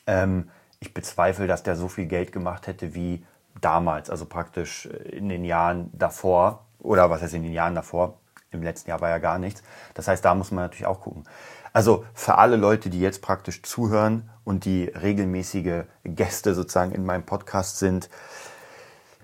ähm, 0.07 0.51
ich 0.79 0.93
bezweifle, 0.93 1.45
dass 1.45 1.63
der 1.63 1.75
so 1.75 1.89
viel 1.89 2.05
Geld 2.05 2.31
gemacht 2.31 2.65
hätte 2.65 2.95
wie 2.95 3.25
damals, 3.59 4.09
also 4.09 4.25
praktisch 4.25 4.85
in 4.85 5.27
den 5.27 5.43
Jahren 5.43 5.89
davor. 5.91 6.63
Oder 6.79 7.09
was 7.09 7.23
heißt 7.23 7.33
in 7.33 7.43
den 7.43 7.51
Jahren 7.51 7.75
davor? 7.75 8.19
Im 8.53 8.63
letzten 8.63 8.89
Jahr 8.89 9.01
war 9.01 9.10
ja 9.10 9.17
gar 9.17 9.39
nichts. 9.39 9.63
Das 9.93 10.07
heißt, 10.07 10.24
da 10.24 10.36
muss 10.36 10.51
man 10.51 10.65
natürlich 10.65 10.86
auch 10.86 11.01
gucken. 11.01 11.24
Also 11.74 12.05
für 12.13 12.38
alle 12.38 12.55
Leute, 12.55 12.89
die 12.89 13.00
jetzt 13.00 13.22
praktisch 13.22 13.63
zuhören 13.63 14.29
und 14.43 14.65
die 14.65 14.86
regelmäßige 14.86 15.86
Gäste 16.03 16.53
sozusagen 16.53 16.91
in 16.91 17.05
meinem 17.05 17.24
Podcast 17.24 17.79
sind, 17.79 18.10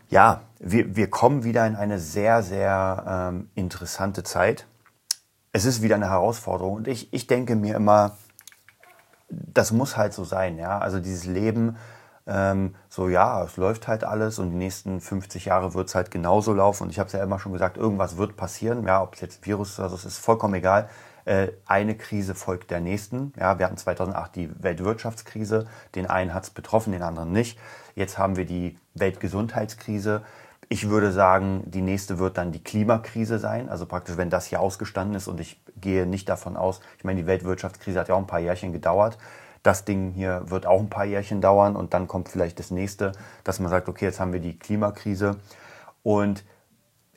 ja, 0.10 0.42
wir, 0.60 0.96
wir 0.96 1.10
kommen 1.10 1.44
wieder 1.44 1.68
in 1.68 1.76
eine 1.76 2.00
sehr, 2.00 2.42
sehr 2.42 3.30
ähm, 3.32 3.50
interessante 3.54 4.24
Zeit. 4.24 4.66
Es 5.52 5.66
ist 5.66 5.82
wieder 5.84 5.96
eine 5.96 6.10
Herausforderung 6.10 6.74
und 6.74 6.88
ich, 6.88 7.14
ich 7.14 7.28
denke 7.28 7.56
mir 7.56 7.76
immer, 7.76 8.18
das 9.30 9.72
muss 9.72 9.98
halt 9.98 10.14
so 10.14 10.24
sein, 10.24 10.58
ja. 10.58 10.80
Also 10.80 11.00
dieses 11.00 11.26
Leben 11.26 11.78
ähm, 12.30 12.76
so 12.90 13.10
ja, 13.10 13.44
es 13.44 13.58
läuft 13.58 13.88
halt 13.88 14.04
alles 14.04 14.40
und 14.40 14.52
die 14.52 14.58
nächsten 14.58 15.02
50 15.02 15.46
Jahre 15.46 15.74
wird 15.74 15.88
es 15.88 15.96
halt 15.96 16.12
genauso 16.12 16.54
laufen. 16.54 16.84
Und 16.84 16.90
ich 16.92 17.00
habe 17.00 17.08
es 17.08 17.14
ja 17.14 17.24
immer 17.24 17.40
schon 17.40 17.54
gesagt, 17.54 17.78
irgendwas 17.78 18.18
wird 18.18 18.38
passieren. 18.38 18.86
Ja, 18.86 19.02
ob 19.02 19.16
es 19.16 19.22
jetzt 19.22 19.46
Virus 19.46 19.72
ist 19.72 19.80
oder 19.80 19.90
so, 19.90 19.96
es 19.96 20.06
ist 20.06 20.20
vollkommen 20.20 20.54
egal. 20.54 20.90
Äh, 21.26 21.50
eine 21.66 21.96
Krise 21.96 22.36
folgt 22.36 22.72
der 22.72 22.82
nächsten. 22.82 23.34
Ja, 23.38 23.58
wir 23.58 23.66
hatten 23.66 23.78
2008 23.78 24.36
die 24.36 24.64
Weltwirtschaftskrise. 24.64 25.68
Den 25.96 26.06
einen 26.06 26.34
hat 26.34 26.44
es 26.44 26.50
betroffen, 26.52 26.94
den 26.94 27.02
anderen 27.02 27.32
nicht. 27.32 27.58
Jetzt 27.96 28.18
haben 28.18 28.36
wir 28.36 28.46
die 28.46 28.78
Weltgesundheitskrise. 28.94 30.22
Ich 30.70 30.88
würde 30.88 31.12
sagen, 31.12 31.64
die 31.66 31.82
nächste 31.82 32.20
wird 32.20 32.38
dann 32.38 32.52
die 32.52 32.64
Klimakrise 32.64 33.40
sein. 33.40 33.70
Also 33.70 33.88
praktisch, 33.88 34.18
wenn 34.18 34.30
das 34.30 34.46
hier 34.46 34.60
ausgestanden 34.60 35.16
ist 35.16 35.28
und 35.28 35.40
ich 35.40 35.60
gehe 35.82 36.06
nicht 36.06 36.30
davon 36.30 36.56
aus, 36.56 36.80
ich 37.00 37.04
meine, 37.04 37.22
die 37.22 37.28
Weltwirtschaftskrise 37.28 38.00
hat 38.00 38.08
ja 38.08 38.14
auch 38.14 38.20
ein 38.20 38.28
paar 38.28 38.40
Jährchen 38.40 38.72
gedauert. 38.72 39.18
Das 39.64 39.86
Ding 39.86 40.12
hier 40.12 40.50
wird 40.50 40.66
auch 40.66 40.80
ein 40.80 40.90
paar 40.90 41.06
Jährchen 41.06 41.42
dauern 41.42 41.76
und 41.76 41.94
dann 41.94 42.08
kommt 42.08 42.30
vielleicht 42.30 42.60
das 42.60 42.72
nächste, 42.72 43.12
dass 43.44 43.60
man 43.60 43.70
sagt, 43.70 43.90
okay, 43.90 44.06
jetzt 44.06 44.20
haben 44.20 44.34
wir 44.34 44.40
die 44.40 44.58
Klimakrise. 44.58 45.38
Und 46.04 46.44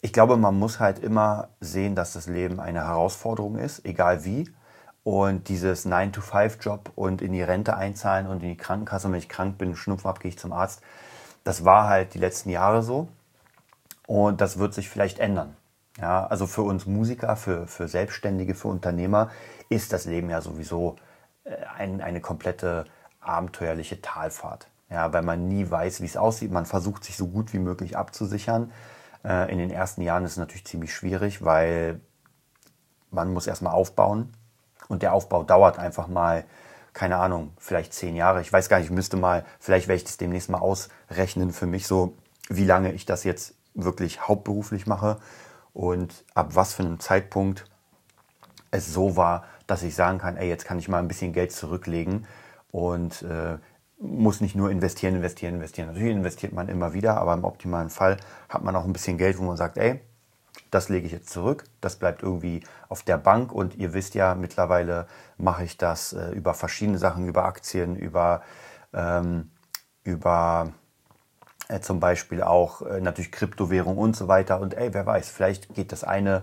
ich 0.00 0.12
glaube, 0.12 0.36
man 0.36 0.58
muss 0.58 0.80
halt 0.80 0.98
immer 0.98 1.48
sehen, 1.60 1.94
dass 1.94 2.12
das 2.12 2.26
Leben 2.26 2.58
eine 2.58 2.86
Herausforderung 2.86 3.56
ist, 3.56 3.84
egal 3.84 4.24
wie. 4.24 4.50
Und 5.04 5.48
dieses 5.48 5.86
9-to-5-Job 5.86 6.92
und 6.96 7.22
in 7.22 7.32
die 7.32 7.42
Rente 7.42 7.76
einzahlen 7.76 8.26
und 8.26 8.42
in 8.42 8.50
die 8.50 8.56
Krankenkasse, 8.56 9.10
wenn 9.10 9.18
ich 9.18 9.28
krank 9.28 9.58
bin, 9.58 9.76
Schnupfen 9.76 10.08
habe, 10.08 10.20
gehe 10.20 10.28
ich 10.28 10.38
zum 10.38 10.52
Arzt. 10.52 10.80
Das 11.44 11.64
war 11.64 11.88
halt 11.88 12.14
die 12.14 12.18
letzten 12.18 12.50
Jahre 12.50 12.82
so. 12.82 13.08
Und 14.06 14.40
das 14.40 14.58
wird 14.58 14.74
sich 14.74 14.88
vielleicht 14.88 15.18
ändern. 15.18 15.56
Ja, 16.00 16.26
also 16.26 16.46
für 16.46 16.62
uns 16.62 16.86
Musiker, 16.86 17.36
für, 17.36 17.66
für 17.66 17.86
Selbstständige, 17.86 18.54
für 18.54 18.68
Unternehmer 18.68 19.30
ist 19.68 19.92
das 19.92 20.06
Leben 20.06 20.30
ja 20.30 20.40
sowieso 20.40 20.96
ein, 21.76 22.00
eine 22.00 22.20
komplette 22.20 22.84
abenteuerliche 23.20 24.00
Talfahrt. 24.00 24.68
Ja, 24.90 25.12
weil 25.12 25.22
man 25.22 25.48
nie 25.48 25.70
weiß, 25.70 26.02
wie 26.02 26.06
es 26.06 26.16
aussieht. 26.16 26.50
Man 26.50 26.66
versucht 26.66 27.04
sich 27.04 27.16
so 27.16 27.26
gut 27.26 27.52
wie 27.52 27.58
möglich 27.58 27.96
abzusichern. 27.96 28.72
Äh, 29.24 29.50
in 29.50 29.58
den 29.58 29.70
ersten 29.70 30.02
Jahren 30.02 30.24
ist 30.24 30.32
es 30.32 30.36
natürlich 30.36 30.66
ziemlich 30.66 30.94
schwierig, 30.94 31.42
weil 31.42 32.00
man 33.10 33.32
muss 33.32 33.46
erstmal 33.46 33.72
aufbauen. 33.72 34.32
Und 34.88 35.02
der 35.02 35.14
Aufbau 35.14 35.44
dauert 35.44 35.78
einfach 35.78 36.08
mal, 36.08 36.44
keine 36.92 37.16
Ahnung, 37.16 37.54
vielleicht 37.56 37.94
zehn 37.94 38.16
Jahre. 38.16 38.42
Ich 38.42 38.52
weiß 38.52 38.68
gar 38.68 38.78
nicht, 38.78 38.86
ich 38.86 38.92
müsste 38.92 39.16
mal, 39.16 39.46
vielleicht 39.58 39.88
werde 39.88 39.96
ich 39.96 40.04
das 40.04 40.18
demnächst 40.18 40.50
mal 40.50 40.58
ausrechnen 40.58 41.52
für 41.52 41.66
mich, 41.66 41.86
so 41.86 42.14
wie 42.48 42.66
lange 42.66 42.92
ich 42.92 43.06
das 43.06 43.24
jetzt 43.24 43.54
wirklich 43.74 44.28
hauptberuflich 44.28 44.86
mache 44.86 45.16
und 45.72 46.24
ab 46.34 46.54
was 46.54 46.74
für 46.74 46.82
einem 46.82 47.00
Zeitpunkt 47.00 47.64
es 48.70 48.92
so 48.92 49.16
war, 49.16 49.44
dass 49.72 49.82
ich 49.82 49.94
sagen 49.94 50.18
kann, 50.18 50.36
ey, 50.36 50.50
jetzt 50.50 50.66
kann 50.66 50.78
ich 50.78 50.88
mal 50.88 50.98
ein 50.98 51.08
bisschen 51.08 51.32
Geld 51.32 51.50
zurücklegen 51.50 52.26
und 52.70 53.22
äh, 53.22 53.56
muss 53.98 54.42
nicht 54.42 54.54
nur 54.54 54.70
investieren, 54.70 55.14
investieren, 55.14 55.54
investieren. 55.54 55.88
Natürlich 55.88 56.14
investiert 56.14 56.52
man 56.52 56.68
immer 56.68 56.92
wieder, 56.92 57.16
aber 57.16 57.32
im 57.32 57.44
optimalen 57.44 57.88
Fall 57.88 58.18
hat 58.50 58.62
man 58.62 58.76
auch 58.76 58.84
ein 58.84 58.92
bisschen 58.92 59.16
Geld, 59.16 59.38
wo 59.38 59.44
man 59.44 59.56
sagt, 59.56 59.78
ey, 59.78 60.02
das 60.70 60.90
lege 60.90 61.06
ich 61.06 61.12
jetzt 61.12 61.30
zurück, 61.30 61.64
das 61.80 61.96
bleibt 61.96 62.22
irgendwie 62.22 62.62
auf 62.90 63.02
der 63.02 63.16
Bank 63.16 63.50
und 63.50 63.74
ihr 63.76 63.94
wisst 63.94 64.14
ja, 64.14 64.34
mittlerweile 64.34 65.06
mache 65.38 65.64
ich 65.64 65.78
das 65.78 66.12
äh, 66.12 66.32
über 66.32 66.52
verschiedene 66.52 66.98
Sachen, 66.98 67.26
über 67.26 67.46
Aktien, 67.46 67.96
über, 67.96 68.42
ähm, 68.92 69.52
über 70.04 70.70
äh, 71.68 71.80
zum 71.80 71.98
Beispiel 71.98 72.42
auch 72.42 72.82
äh, 72.82 73.00
natürlich 73.00 73.32
Kryptowährung 73.32 73.96
und 73.96 74.16
so 74.16 74.28
weiter. 74.28 74.60
Und 74.60 74.74
ey, 74.74 74.92
wer 74.92 75.06
weiß, 75.06 75.30
vielleicht 75.30 75.74
geht 75.74 75.92
das 75.92 76.04
eine 76.04 76.42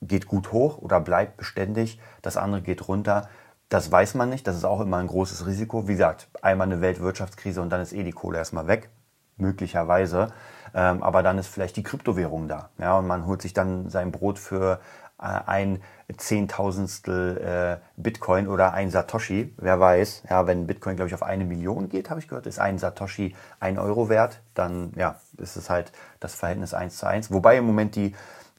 geht 0.00 0.26
gut 0.26 0.52
hoch 0.52 0.78
oder 0.78 1.00
bleibt 1.00 1.36
beständig, 1.36 2.00
das 2.22 2.36
andere 2.36 2.62
geht 2.62 2.88
runter. 2.88 3.28
Das 3.68 3.90
weiß 3.92 4.14
man 4.14 4.30
nicht, 4.30 4.46
das 4.46 4.56
ist 4.56 4.64
auch 4.64 4.80
immer 4.80 4.96
ein 4.96 5.06
großes 5.06 5.46
Risiko. 5.46 5.86
Wie 5.86 5.92
gesagt, 5.92 6.28
einmal 6.42 6.66
eine 6.66 6.80
Weltwirtschaftskrise 6.80 7.62
und 7.62 7.70
dann 7.70 7.80
ist 7.80 7.92
eh 7.92 8.02
die 8.02 8.12
Kohle 8.12 8.38
erstmal 8.38 8.66
weg, 8.66 8.90
möglicherweise. 9.36 10.32
Ähm, 10.74 11.02
aber 11.02 11.22
dann 11.22 11.38
ist 11.38 11.48
vielleicht 11.48 11.76
die 11.76 11.82
Kryptowährung 11.82 12.48
da. 12.48 12.70
Ja, 12.78 12.98
und 12.98 13.06
man 13.06 13.26
holt 13.26 13.42
sich 13.42 13.52
dann 13.52 13.88
sein 13.88 14.10
Brot 14.12 14.38
für 14.38 14.80
äh, 15.20 15.24
ein 15.24 15.82
Zehntausendstel 16.16 17.36
äh, 17.38 18.00
Bitcoin 18.00 18.48
oder 18.48 18.72
ein 18.72 18.90
Satoshi, 18.90 19.54
wer 19.58 19.78
weiß. 19.78 20.24
Ja, 20.30 20.46
wenn 20.46 20.66
Bitcoin, 20.66 20.96
glaube 20.96 21.08
ich, 21.08 21.14
auf 21.14 21.22
eine 21.22 21.44
Million 21.44 21.88
geht, 21.88 22.10
habe 22.10 22.20
ich 22.20 22.28
gehört, 22.28 22.46
ist 22.46 22.58
ein 22.58 22.78
Satoshi 22.78 23.36
ein 23.60 23.78
Euro 23.78 24.08
wert, 24.08 24.40
dann 24.54 24.92
ja, 24.96 25.20
ist 25.36 25.56
es 25.56 25.70
halt 25.70 25.92
das 26.20 26.34
Verhältnis 26.34 26.74
1 26.74 26.96
zu 26.96 27.06
1. 27.06 27.32
Wobei 27.32 27.58
im 27.58 27.66
Moment 27.66 27.96
die 27.96 28.14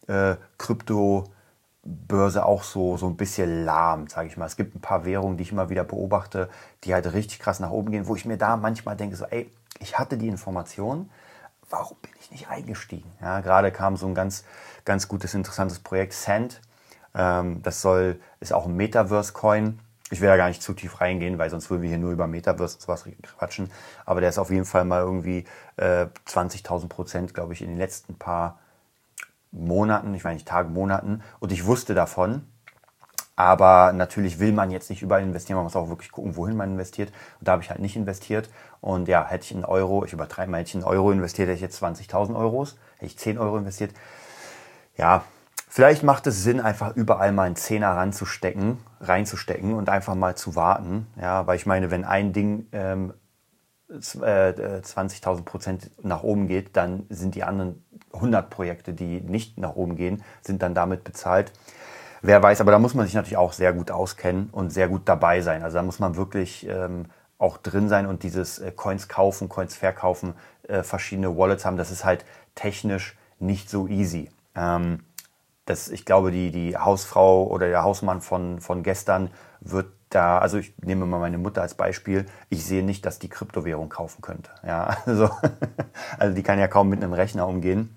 äh, 0.07 0.35
Kryptobörse 0.57 2.45
auch 2.45 2.63
so, 2.63 2.97
so 2.97 3.07
ein 3.07 3.17
bisschen 3.17 3.65
lahm, 3.65 4.07
sage 4.07 4.27
ich 4.27 4.37
mal. 4.37 4.45
Es 4.45 4.55
gibt 4.55 4.75
ein 4.75 4.81
paar 4.81 5.05
Währungen, 5.05 5.37
die 5.37 5.43
ich 5.43 5.51
immer 5.51 5.69
wieder 5.69 5.83
beobachte, 5.83 6.49
die 6.83 6.93
halt 6.93 7.11
richtig 7.13 7.39
krass 7.39 7.59
nach 7.59 7.71
oben 7.71 7.91
gehen, 7.91 8.07
wo 8.07 8.15
ich 8.15 8.25
mir 8.25 8.37
da 8.37 8.57
manchmal 8.57 8.95
denke, 8.95 9.15
so, 9.15 9.25
ey, 9.25 9.51
ich 9.79 9.97
hatte 9.97 10.17
die 10.17 10.27
Information, 10.27 11.09
warum 11.69 11.97
bin 12.01 12.11
ich 12.19 12.31
nicht 12.31 12.49
eingestiegen? 12.49 13.11
Ja, 13.21 13.41
gerade 13.41 13.71
kam 13.71 13.97
so 13.97 14.07
ein 14.07 14.15
ganz, 14.15 14.43
ganz 14.85 15.07
gutes, 15.07 15.33
interessantes 15.33 15.79
Projekt, 15.79 16.13
Sand. 16.13 16.61
Ähm, 17.15 17.61
das 17.63 17.81
soll, 17.81 18.19
ist 18.39 18.53
auch 18.53 18.65
ein 18.65 18.75
Metaverse-Coin. 18.75 19.79
Ich 20.11 20.19
will 20.19 20.27
da 20.27 20.35
gar 20.35 20.49
nicht 20.49 20.61
zu 20.61 20.73
tief 20.73 20.99
reingehen, 20.99 21.37
weil 21.37 21.49
sonst 21.49 21.69
würden 21.69 21.81
wir 21.81 21.89
hier 21.89 21.97
nur 21.97 22.11
über 22.11 22.27
Metaverse 22.27 22.75
und 22.75 22.81
sowas 22.81 23.05
quatschen. 23.23 23.71
Aber 24.05 24.19
der 24.19 24.29
ist 24.29 24.39
auf 24.39 24.49
jeden 24.49 24.65
Fall 24.65 24.83
mal 24.83 25.01
irgendwie 25.01 25.45
äh, 25.77 26.07
20.000 26.27 26.89
Prozent, 26.89 27.33
glaube 27.33 27.53
ich, 27.53 27.61
in 27.61 27.69
den 27.69 27.77
letzten 27.77 28.15
paar 28.15 28.59
Monaten, 29.51 30.13
ich 30.13 30.23
meine 30.23 30.35
nicht 30.35 30.47
Tagen, 30.47 30.73
Monaten. 30.73 31.21
Und 31.39 31.51
ich 31.51 31.65
wusste 31.65 31.93
davon. 31.93 32.47
Aber 33.35 33.91
natürlich 33.93 34.39
will 34.39 34.51
man 34.51 34.69
jetzt 34.71 34.89
nicht 34.89 35.01
überall 35.01 35.23
investieren, 35.23 35.55
man 35.55 35.63
muss 35.63 35.75
auch 35.75 35.89
wirklich 35.89 36.11
gucken, 36.11 36.35
wohin 36.35 36.55
man 36.55 36.71
investiert. 36.71 37.11
Und 37.39 37.47
da 37.47 37.53
habe 37.53 37.63
ich 37.63 37.69
halt 37.69 37.79
nicht 37.79 37.95
investiert. 37.95 38.49
Und 38.81 39.07
ja, 39.07 39.25
hätte 39.25 39.45
ich 39.45 39.53
einen 39.53 39.65
Euro, 39.65 40.05
ich 40.05 40.13
übertreibe 40.13 40.51
mal, 40.51 40.59
hätte 40.59 40.69
ich 40.69 40.75
einen 40.75 40.83
Euro 40.83 41.11
investiert, 41.11 41.47
hätte 41.47 41.55
ich 41.55 41.61
jetzt 41.61 41.81
20.000 41.81 42.35
Euros, 42.35 42.77
hätte 42.97 43.05
ich 43.05 43.17
10 43.17 43.37
Euro 43.39 43.57
investiert. 43.57 43.93
Ja, 44.95 45.23
vielleicht 45.67 46.03
macht 46.03 46.27
es 46.27 46.43
Sinn, 46.43 46.59
einfach 46.59 46.95
überall 46.95 47.31
mal 47.31 47.43
einen 47.43 47.55
Zehner 47.55 47.89
ranzustecken, 47.91 48.77
reinzustecken 48.99 49.73
und 49.73 49.89
einfach 49.89 50.13
mal 50.13 50.35
zu 50.35 50.55
warten. 50.55 51.07
Ja, 51.19 51.47
weil 51.47 51.55
ich 51.55 51.65
meine, 51.65 51.89
wenn 51.89 52.05
ein 52.05 52.33
Ding 52.33 52.67
ähm, 52.73 53.13
20.000 53.89 55.39
äh, 55.39 55.41
Prozent 55.41 55.91
nach 56.03 56.23
oben 56.23 56.47
geht, 56.47 56.77
dann 56.77 57.05
sind 57.09 57.35
die 57.35 57.43
anderen 57.43 57.83
100 58.13 58.49
Projekte, 58.49 58.93
die 58.93 59.21
nicht 59.21 59.57
nach 59.57 59.75
oben 59.75 59.95
gehen, 59.95 60.23
sind 60.41 60.61
dann 60.61 60.73
damit 60.73 61.03
bezahlt. 61.03 61.51
Wer 62.21 62.41
weiß, 62.41 62.61
aber 62.61 62.71
da 62.71 62.79
muss 62.79 62.93
man 62.93 63.05
sich 63.05 63.15
natürlich 63.15 63.37
auch 63.37 63.53
sehr 63.53 63.73
gut 63.73 63.89
auskennen 63.89 64.49
und 64.51 64.71
sehr 64.71 64.87
gut 64.87 65.03
dabei 65.05 65.41
sein. 65.41 65.63
Also 65.63 65.77
da 65.77 65.83
muss 65.83 65.99
man 65.99 66.15
wirklich 66.15 66.67
ähm, 66.67 67.05
auch 67.39 67.57
drin 67.57 67.89
sein 67.89 68.05
und 68.05 68.23
dieses 68.23 68.59
äh, 68.59 68.71
Coins 68.71 69.07
kaufen, 69.07 69.49
Coins 69.49 69.75
verkaufen, 69.75 70.35
äh, 70.67 70.83
verschiedene 70.83 71.35
Wallets 71.35 71.65
haben. 71.65 71.77
Das 71.77 71.89
ist 71.89 72.05
halt 72.05 72.23
technisch 72.53 73.17
nicht 73.39 73.69
so 73.69 73.87
easy. 73.87 74.29
Ähm, 74.55 74.99
das, 75.65 75.89
ich 75.89 76.05
glaube, 76.05 76.31
die, 76.31 76.51
die 76.51 76.77
Hausfrau 76.77 77.47
oder 77.47 77.67
der 77.67 77.83
Hausmann 77.83 78.21
von, 78.21 78.61
von 78.61 78.83
gestern 78.83 79.31
wird 79.61 79.87
da, 80.09 80.39
also 80.39 80.57
ich 80.57 80.77
nehme 80.79 81.05
mal 81.05 81.19
meine 81.19 81.37
Mutter 81.37 81.61
als 81.61 81.73
Beispiel, 81.75 82.25
ich 82.49 82.65
sehe 82.65 82.83
nicht, 82.83 83.05
dass 83.05 83.19
die 83.19 83.29
Kryptowährung 83.29 83.89
kaufen 83.89 84.21
könnte. 84.21 84.51
Ja, 84.65 84.97
also, 85.05 85.29
also 86.19 86.35
die 86.35 86.43
kann 86.43 86.59
ja 86.59 86.67
kaum 86.67 86.89
mit 86.89 87.01
einem 87.01 87.13
Rechner 87.13 87.47
umgehen. 87.47 87.95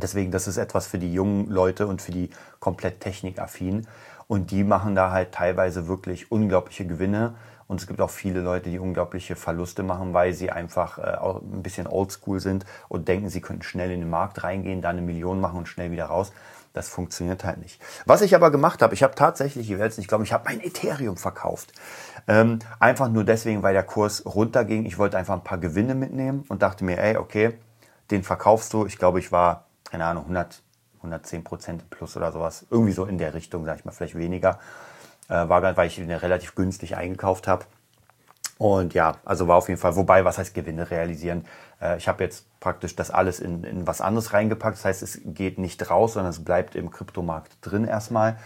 Deswegen, 0.00 0.30
das 0.30 0.46
ist 0.46 0.56
etwas 0.56 0.86
für 0.86 0.98
die 0.98 1.12
jungen 1.12 1.48
Leute 1.48 1.86
und 1.86 2.02
für 2.02 2.12
die 2.12 2.30
komplett 2.60 3.00
technikaffin. 3.00 3.86
Und 4.28 4.50
die 4.50 4.64
machen 4.64 4.94
da 4.94 5.10
halt 5.10 5.32
teilweise 5.32 5.88
wirklich 5.88 6.30
unglaubliche 6.30 6.86
Gewinne. 6.86 7.34
Und 7.68 7.80
es 7.80 7.86
gibt 7.86 8.00
auch 8.00 8.10
viele 8.10 8.40
Leute, 8.40 8.70
die 8.70 8.78
unglaubliche 8.78 9.34
Verluste 9.34 9.82
machen, 9.82 10.14
weil 10.14 10.32
sie 10.32 10.50
einfach 10.50 10.98
äh, 10.98 11.02
ein 11.02 11.62
bisschen 11.62 11.86
oldschool 11.86 12.38
sind 12.38 12.64
und 12.88 13.08
denken, 13.08 13.28
sie 13.28 13.40
könnten 13.40 13.62
schnell 13.62 13.90
in 13.90 14.00
den 14.00 14.10
Markt 14.10 14.44
reingehen, 14.44 14.82
da 14.82 14.90
eine 14.90 15.02
Million 15.02 15.40
machen 15.40 15.58
und 15.58 15.68
schnell 15.68 15.90
wieder 15.90 16.06
raus. 16.06 16.32
Das 16.74 16.88
funktioniert 16.88 17.42
halt 17.42 17.58
nicht. 17.58 17.80
Was 18.04 18.20
ich 18.20 18.34
aber 18.34 18.50
gemacht 18.50 18.82
habe, 18.82 18.92
ich 18.92 19.02
habe 19.02 19.14
tatsächlich, 19.14 19.70
ihr 19.70 19.78
werdet 19.78 19.92
es 19.92 19.98
nicht 19.98 20.08
glauben, 20.08 20.24
ich 20.24 20.32
habe 20.32 20.44
mein 20.46 20.60
Ethereum 20.60 21.16
verkauft. 21.16 21.72
Ähm, 22.28 22.58
einfach 22.78 23.08
nur 23.08 23.24
deswegen, 23.24 23.62
weil 23.62 23.72
der 23.72 23.82
Kurs 23.82 24.24
runterging. 24.26 24.84
Ich 24.84 24.98
wollte 24.98 25.16
einfach 25.16 25.34
ein 25.34 25.44
paar 25.44 25.58
Gewinne 25.58 25.94
mitnehmen 25.94 26.44
und 26.48 26.62
dachte 26.62 26.84
mir, 26.84 26.98
ey, 26.98 27.16
okay, 27.16 27.54
den 28.10 28.22
verkaufst 28.22 28.72
du. 28.72 28.86
Ich 28.86 28.98
glaube, 28.98 29.18
ich 29.18 29.32
war, 29.32 29.65
keine 29.90 30.04
Ahnung, 30.04 30.24
100, 30.24 30.62
110 30.98 31.44
Prozent 31.44 31.90
plus 31.90 32.16
oder 32.16 32.32
sowas. 32.32 32.66
Irgendwie 32.70 32.92
so 32.92 33.04
in 33.04 33.18
der 33.18 33.34
Richtung, 33.34 33.64
sage 33.64 33.80
ich 33.80 33.84
mal, 33.84 33.92
vielleicht 33.92 34.16
weniger. 34.16 34.58
Äh, 35.28 35.48
war 35.48 35.62
weil 35.76 35.88
ich 35.88 35.98
ihn 35.98 36.10
relativ 36.10 36.54
günstig 36.54 36.96
eingekauft 36.96 37.48
habe. 37.48 37.64
Und 38.58 38.94
ja, 38.94 39.16
also 39.24 39.48
war 39.48 39.56
auf 39.56 39.68
jeden 39.68 39.80
Fall, 39.80 39.96
wobei, 39.96 40.24
was 40.24 40.38
heißt 40.38 40.54
Gewinne 40.54 40.90
realisieren? 40.90 41.44
Äh, 41.80 41.98
ich 41.98 42.08
habe 42.08 42.24
jetzt 42.24 42.46
praktisch 42.60 42.96
das 42.96 43.10
alles 43.10 43.40
in, 43.40 43.64
in 43.64 43.86
was 43.86 44.00
anderes 44.00 44.32
reingepackt. 44.32 44.78
Das 44.78 44.84
heißt, 44.84 45.02
es 45.02 45.20
geht 45.24 45.58
nicht 45.58 45.90
raus, 45.90 46.14
sondern 46.14 46.30
es 46.30 46.42
bleibt 46.42 46.74
im 46.74 46.90
Kryptomarkt 46.90 47.58
drin 47.60 47.86
erstmal. 47.86 48.38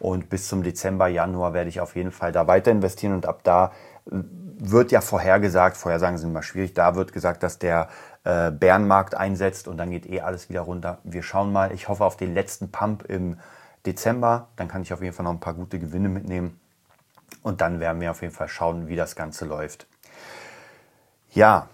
Und 0.00 0.28
bis 0.28 0.48
zum 0.48 0.62
Dezember, 0.62 1.06
Januar 1.06 1.54
werde 1.54 1.70
ich 1.70 1.80
auf 1.80 1.96
jeden 1.96 2.12
Fall 2.12 2.32
da 2.32 2.46
weiter 2.46 2.70
investieren. 2.70 3.14
Und 3.14 3.26
ab 3.26 3.40
da 3.42 3.72
wird 4.06 4.92
ja 4.92 5.00
vorhergesagt, 5.00 5.76
Vorhersagen 5.76 6.18
sind 6.18 6.30
immer 6.30 6.42
schwierig, 6.42 6.74
da 6.74 6.94
wird 6.94 7.12
gesagt, 7.12 7.42
dass 7.42 7.58
der 7.58 7.88
äh, 8.24 8.50
Bärenmarkt 8.50 9.14
einsetzt 9.14 9.68
und 9.68 9.76
dann 9.76 9.90
geht 9.90 10.06
eh 10.06 10.20
alles 10.20 10.48
wieder 10.48 10.62
runter. 10.62 10.98
Wir 11.04 11.22
schauen 11.22 11.52
mal. 11.52 11.72
Ich 11.72 11.88
hoffe 11.88 12.04
auf 12.04 12.16
den 12.16 12.34
letzten 12.34 12.70
Pump 12.70 13.04
im 13.04 13.38
Dezember. 13.86 14.48
Dann 14.56 14.68
kann 14.68 14.82
ich 14.82 14.92
auf 14.92 15.02
jeden 15.02 15.14
Fall 15.14 15.24
noch 15.24 15.32
ein 15.32 15.40
paar 15.40 15.54
gute 15.54 15.78
Gewinne 15.78 16.08
mitnehmen. 16.08 16.58
Und 17.42 17.60
dann 17.60 17.80
werden 17.80 18.00
wir 18.00 18.10
auf 18.10 18.22
jeden 18.22 18.32
Fall 18.32 18.48
schauen, 18.48 18.88
wie 18.88 18.96
das 18.96 19.16
Ganze 19.16 19.44
läuft. 19.44 19.86
Ja, 21.32 21.68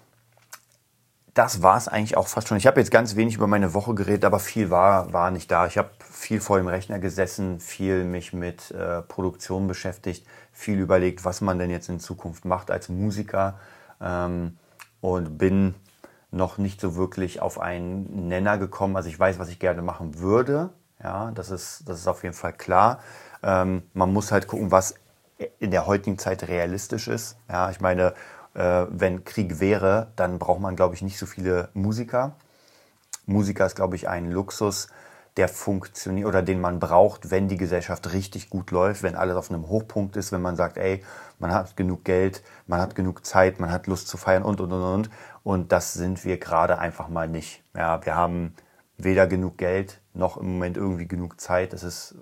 das 1.40 1.62
war 1.62 1.78
es 1.78 1.88
eigentlich 1.88 2.18
auch 2.18 2.28
fast 2.28 2.48
schon. 2.48 2.58
Ich 2.58 2.66
habe 2.66 2.80
jetzt 2.80 2.90
ganz 2.90 3.16
wenig 3.16 3.36
über 3.36 3.46
meine 3.46 3.72
Woche 3.72 3.94
geredet, 3.94 4.26
aber 4.26 4.40
viel 4.40 4.68
war, 4.68 5.14
war 5.14 5.30
nicht 5.30 5.50
da. 5.50 5.66
Ich 5.66 5.78
habe 5.78 5.88
viel 6.10 6.38
vor 6.38 6.58
dem 6.58 6.68
Rechner 6.68 6.98
gesessen, 6.98 7.60
viel 7.60 8.04
mich 8.04 8.34
mit 8.34 8.70
äh, 8.72 9.00
Produktion 9.00 9.66
beschäftigt, 9.66 10.26
viel 10.52 10.78
überlegt, 10.78 11.24
was 11.24 11.40
man 11.40 11.58
denn 11.58 11.70
jetzt 11.70 11.88
in 11.88 11.98
Zukunft 11.98 12.44
macht 12.44 12.70
als 12.70 12.90
Musiker 12.90 13.58
ähm, 14.02 14.58
und 15.00 15.38
bin 15.38 15.74
noch 16.30 16.58
nicht 16.58 16.78
so 16.78 16.94
wirklich 16.94 17.40
auf 17.40 17.58
einen 17.58 18.28
Nenner 18.28 18.58
gekommen. 18.58 18.94
Also 18.94 19.08
ich 19.08 19.18
weiß, 19.18 19.38
was 19.38 19.48
ich 19.48 19.58
gerne 19.58 19.80
machen 19.80 20.18
würde. 20.18 20.68
Ja, 21.02 21.30
das 21.30 21.50
ist, 21.50 21.88
das 21.88 22.00
ist 22.00 22.06
auf 22.06 22.22
jeden 22.22 22.34
Fall 22.34 22.52
klar. 22.52 23.00
Ähm, 23.42 23.84
man 23.94 24.12
muss 24.12 24.30
halt 24.30 24.46
gucken, 24.46 24.70
was 24.70 24.94
in 25.58 25.70
der 25.70 25.86
heutigen 25.86 26.18
Zeit 26.18 26.46
realistisch 26.48 27.08
ist. 27.08 27.38
Ja, 27.48 27.70
ich 27.70 27.80
meine, 27.80 28.12
äh, 28.54 28.86
wenn 28.88 29.24
Krieg 29.24 29.60
wäre, 29.60 30.08
dann 30.16 30.38
braucht 30.38 30.60
man, 30.60 30.76
glaube 30.76 30.94
ich, 30.94 31.02
nicht 31.02 31.18
so 31.18 31.26
viele 31.26 31.68
Musiker. 31.74 32.36
Musiker 33.26 33.66
ist, 33.66 33.76
glaube 33.76 33.96
ich, 33.96 34.08
ein 34.08 34.30
Luxus, 34.30 34.88
der 35.36 35.48
funktioniert 35.48 36.26
oder 36.26 36.42
den 36.42 36.60
man 36.60 36.80
braucht, 36.80 37.30
wenn 37.30 37.48
die 37.48 37.56
Gesellschaft 37.56 38.12
richtig 38.12 38.50
gut 38.50 38.70
läuft, 38.72 39.02
wenn 39.02 39.14
alles 39.14 39.36
auf 39.36 39.50
einem 39.50 39.68
Hochpunkt 39.68 40.16
ist, 40.16 40.32
wenn 40.32 40.42
man 40.42 40.56
sagt, 40.56 40.76
ey, 40.76 41.04
man 41.38 41.54
hat 41.54 41.76
genug 41.76 42.04
Geld, 42.04 42.42
man 42.66 42.80
hat 42.80 42.94
genug 42.94 43.24
Zeit, 43.24 43.60
man 43.60 43.70
hat 43.70 43.86
Lust 43.86 44.08
zu 44.08 44.16
feiern 44.16 44.42
und 44.42 44.60
und 44.60 44.72
und 44.72 44.82
und. 44.82 45.10
Und 45.42 45.72
das 45.72 45.94
sind 45.94 46.24
wir 46.24 46.38
gerade 46.38 46.78
einfach 46.78 47.08
mal 47.08 47.28
nicht. 47.28 47.62
Ja, 47.74 48.04
wir 48.04 48.14
haben 48.14 48.54
weder 48.98 49.26
genug 49.26 49.56
Geld 49.56 50.00
noch 50.12 50.36
im 50.36 50.52
Moment 50.52 50.76
irgendwie 50.76 51.06
genug 51.06 51.40
Zeit. 51.40 51.72
Es 51.72 51.82
ist 51.82 52.16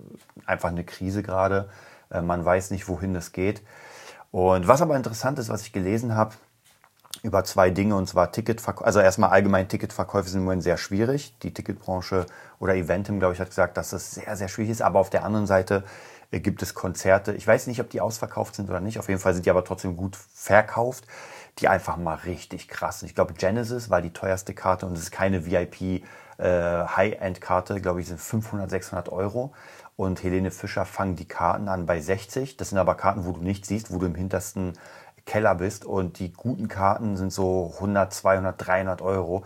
einfach 0.47 0.69
eine 0.69 0.85
Krise 0.85 1.23
gerade. 1.23 1.69
Äh, 2.11 2.23
man 2.23 2.45
weiß 2.45 2.71
nicht, 2.71 2.89
wohin 2.89 3.17
es 3.17 3.33
geht. 3.33 3.63
Und 4.31 4.69
was 4.69 4.83
aber 4.83 4.97
interessant 4.97 5.39
ist, 5.39 5.49
was 5.49 5.63
ich 5.63 5.73
gelesen 5.73 6.15
habe, 6.15 6.35
über 7.23 7.43
zwei 7.45 7.71
Dinge, 7.71 7.97
und 7.97 8.07
zwar 8.09 8.31
Ticketverkäufe, 8.31 8.87
also 8.87 9.01
erstmal 9.01 9.31
allgemein 9.31 9.69
Ticketverkäufe 9.69 10.29
sind 10.29 10.41
im 10.41 10.45
Moment 10.45 10.63
sehr 10.63 10.77
schwierig. 10.77 11.35
Die 11.43 11.53
Ticketbranche 11.53 12.27
oder 12.61 12.75
Eventim, 12.75 13.19
glaube 13.19 13.35
ich, 13.35 13.41
hat 13.41 13.49
gesagt, 13.49 13.77
dass 13.77 13.91
das 13.91 14.13
sehr, 14.13 14.37
sehr 14.37 14.49
schwierig 14.49 14.71
ist. 14.71 14.83
Aber 14.83 15.01
auf 15.01 15.11
der 15.11 15.25
anderen 15.25 15.47
Seite 15.47 15.85
äh, 16.31 16.41
gibt 16.41 16.63
es 16.63 16.75
Konzerte. 16.75 17.33
Ich 17.35 17.47
weiß 17.47 17.67
nicht, 17.67 17.81
ob 17.81 17.91
die 17.91 18.01
ausverkauft 18.01 18.55
sind 18.55 18.69
oder 18.69 18.81
nicht. 18.81 18.99
Auf 18.99 19.09
jeden 19.09 19.21
Fall 19.21 19.35
sind 19.35 19.47
die 19.47 19.51
aber 19.51 19.65
trotzdem 19.65 19.97
gut 19.97 20.17
verkauft. 20.17 21.05
Die 21.59 21.69
einfach 21.69 21.97
mal 21.97 22.15
richtig 22.15 22.69
krass 22.69 23.01
sind. 23.01 23.09
Ich 23.09 23.17
glaube, 23.17 23.35
Genesis 23.35 23.91
war 23.91 24.01
die 24.01 24.13
teuerste 24.13 24.55
Karte 24.55 24.87
und 24.87 24.93
es 24.93 25.01
ist 25.01 25.11
keine 25.11 25.45
VIP 25.45 26.05
äh. 26.39 26.85
Glaube 27.83 28.01
ich, 28.01 28.07
sind 28.07 28.21
500, 28.21 28.71
600 28.71 29.09
Euro 29.09 29.53
und 29.99 30.23
Helene 30.23 30.53
Fischer 30.53 30.85
fangen 30.85 31.17
die 31.17 31.27
Karten 31.27 31.67
an 31.67 31.85
bei 31.85 32.01
60. 32.01 32.57
Das 32.57 32.69
sind 32.69 32.79
aber 32.79 32.95
Karten, 32.95 33.27
wo 33.27 33.33
du 33.33 33.41
nicht 33.41 33.67
siehst, 33.67 33.93
wo 33.93 33.99
du 33.99 34.07
im 34.07 34.15
hintersten 34.15 34.75
Keller 35.27 35.57
bist. 35.57 35.85
Und 35.85 36.21
die 36.21 36.33
guten 36.33 36.69
Karten 36.69 37.17
sind 37.17 37.33
so 37.33 37.73
100, 37.75 38.15
200, 38.15 38.55
300 38.65 39.03
Euro. 39.03 39.45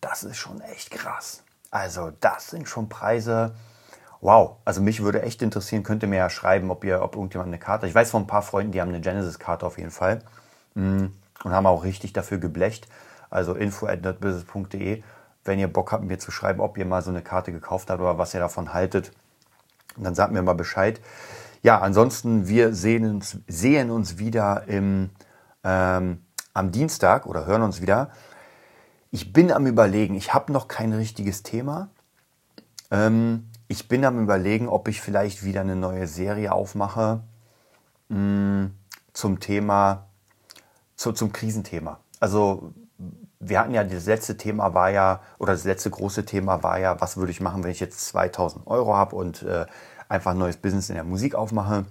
Das 0.00 0.24
ist 0.24 0.36
schon 0.36 0.60
echt 0.62 0.90
krass. 0.90 1.44
Also 1.70 2.10
das 2.18 2.50
sind 2.50 2.68
schon 2.68 2.88
Preise. 2.88 3.54
Wow, 4.20 4.56
also 4.64 4.82
mich 4.82 5.00
würde 5.00 5.22
echt 5.22 5.42
interessieren, 5.42 5.84
könnt 5.84 6.02
ihr 6.02 6.08
mir 6.08 6.16
ja 6.16 6.28
schreiben, 6.28 6.72
ob 6.72 6.82
ihr, 6.82 7.00
ob 7.00 7.14
irgendjemand 7.14 7.48
eine 7.48 7.60
Karte. 7.60 7.86
Ich 7.86 7.94
weiß 7.94 8.10
von 8.10 8.24
ein 8.24 8.26
paar 8.26 8.42
Freunden, 8.42 8.72
die 8.72 8.80
haben 8.80 8.88
eine 8.88 9.00
Genesis-Karte 9.00 9.64
auf 9.64 9.78
jeden 9.78 9.92
Fall 9.92 10.22
mm, 10.74 11.04
und 11.44 11.52
haben 11.52 11.66
auch 11.66 11.84
richtig 11.84 12.12
dafür 12.12 12.38
geblecht. 12.38 12.88
Also 13.30 13.54
info 13.54 13.86
wenn 13.86 15.58
ihr 15.60 15.72
Bock 15.72 15.92
habt, 15.92 16.02
mir 16.02 16.18
zu 16.18 16.32
schreiben, 16.32 16.60
ob 16.60 16.78
ihr 16.78 16.84
mal 16.84 17.02
so 17.02 17.10
eine 17.10 17.22
Karte 17.22 17.52
gekauft 17.52 17.90
habt 17.90 18.00
oder 18.00 18.18
was 18.18 18.34
ihr 18.34 18.40
davon 18.40 18.74
haltet. 18.74 19.12
Und 19.96 20.04
dann 20.04 20.14
sagt 20.14 20.32
mir 20.32 20.42
mal 20.42 20.54
Bescheid. 20.54 21.00
Ja, 21.62 21.80
ansonsten, 21.80 22.46
wir 22.46 22.74
sehen 22.74 23.08
uns, 23.08 23.38
sehen 23.48 23.90
uns 23.90 24.18
wieder 24.18 24.64
im, 24.66 25.10
ähm, 25.62 26.24
am 26.52 26.72
Dienstag 26.72 27.26
oder 27.26 27.46
hören 27.46 27.62
uns 27.62 27.80
wieder. 27.80 28.10
Ich 29.10 29.32
bin 29.32 29.50
am 29.52 29.66
Überlegen, 29.66 30.14
ich 30.14 30.34
habe 30.34 30.52
noch 30.52 30.68
kein 30.68 30.92
richtiges 30.92 31.42
Thema. 31.42 31.88
Ähm, 32.90 33.48
ich 33.68 33.88
bin 33.88 34.04
am 34.04 34.22
Überlegen, 34.22 34.68
ob 34.68 34.88
ich 34.88 35.00
vielleicht 35.00 35.42
wieder 35.44 35.62
eine 35.62 35.76
neue 35.76 36.06
Serie 36.06 36.52
aufmache 36.52 37.22
mh, 38.08 38.18
mm, 38.18 38.74
zum 39.12 39.40
Thema, 39.40 40.06
zu, 40.96 41.12
zum 41.12 41.32
Krisenthema. 41.32 42.00
Also 42.20 42.72
wir 43.48 43.60
hatten 43.60 43.74
ja, 43.74 43.84
das 43.84 44.06
letzte 44.06 44.36
Thema 44.36 44.74
war 44.74 44.90
ja, 44.90 45.20
oder 45.38 45.52
das 45.52 45.64
letzte 45.64 45.90
große 45.90 46.24
Thema 46.24 46.62
war 46.62 46.78
ja, 46.78 47.00
was 47.00 47.16
würde 47.16 47.30
ich 47.30 47.40
machen, 47.40 47.62
wenn 47.62 47.70
ich 47.70 47.80
jetzt 47.80 48.06
2000 48.06 48.66
Euro 48.66 48.96
habe 48.96 49.16
und 49.16 49.42
äh, 49.42 49.66
einfach 50.08 50.32
ein 50.32 50.38
neues 50.38 50.56
Business 50.56 50.88
in 50.88 50.94
der 50.94 51.04
Musik 51.04 51.34
aufmache. 51.34 51.84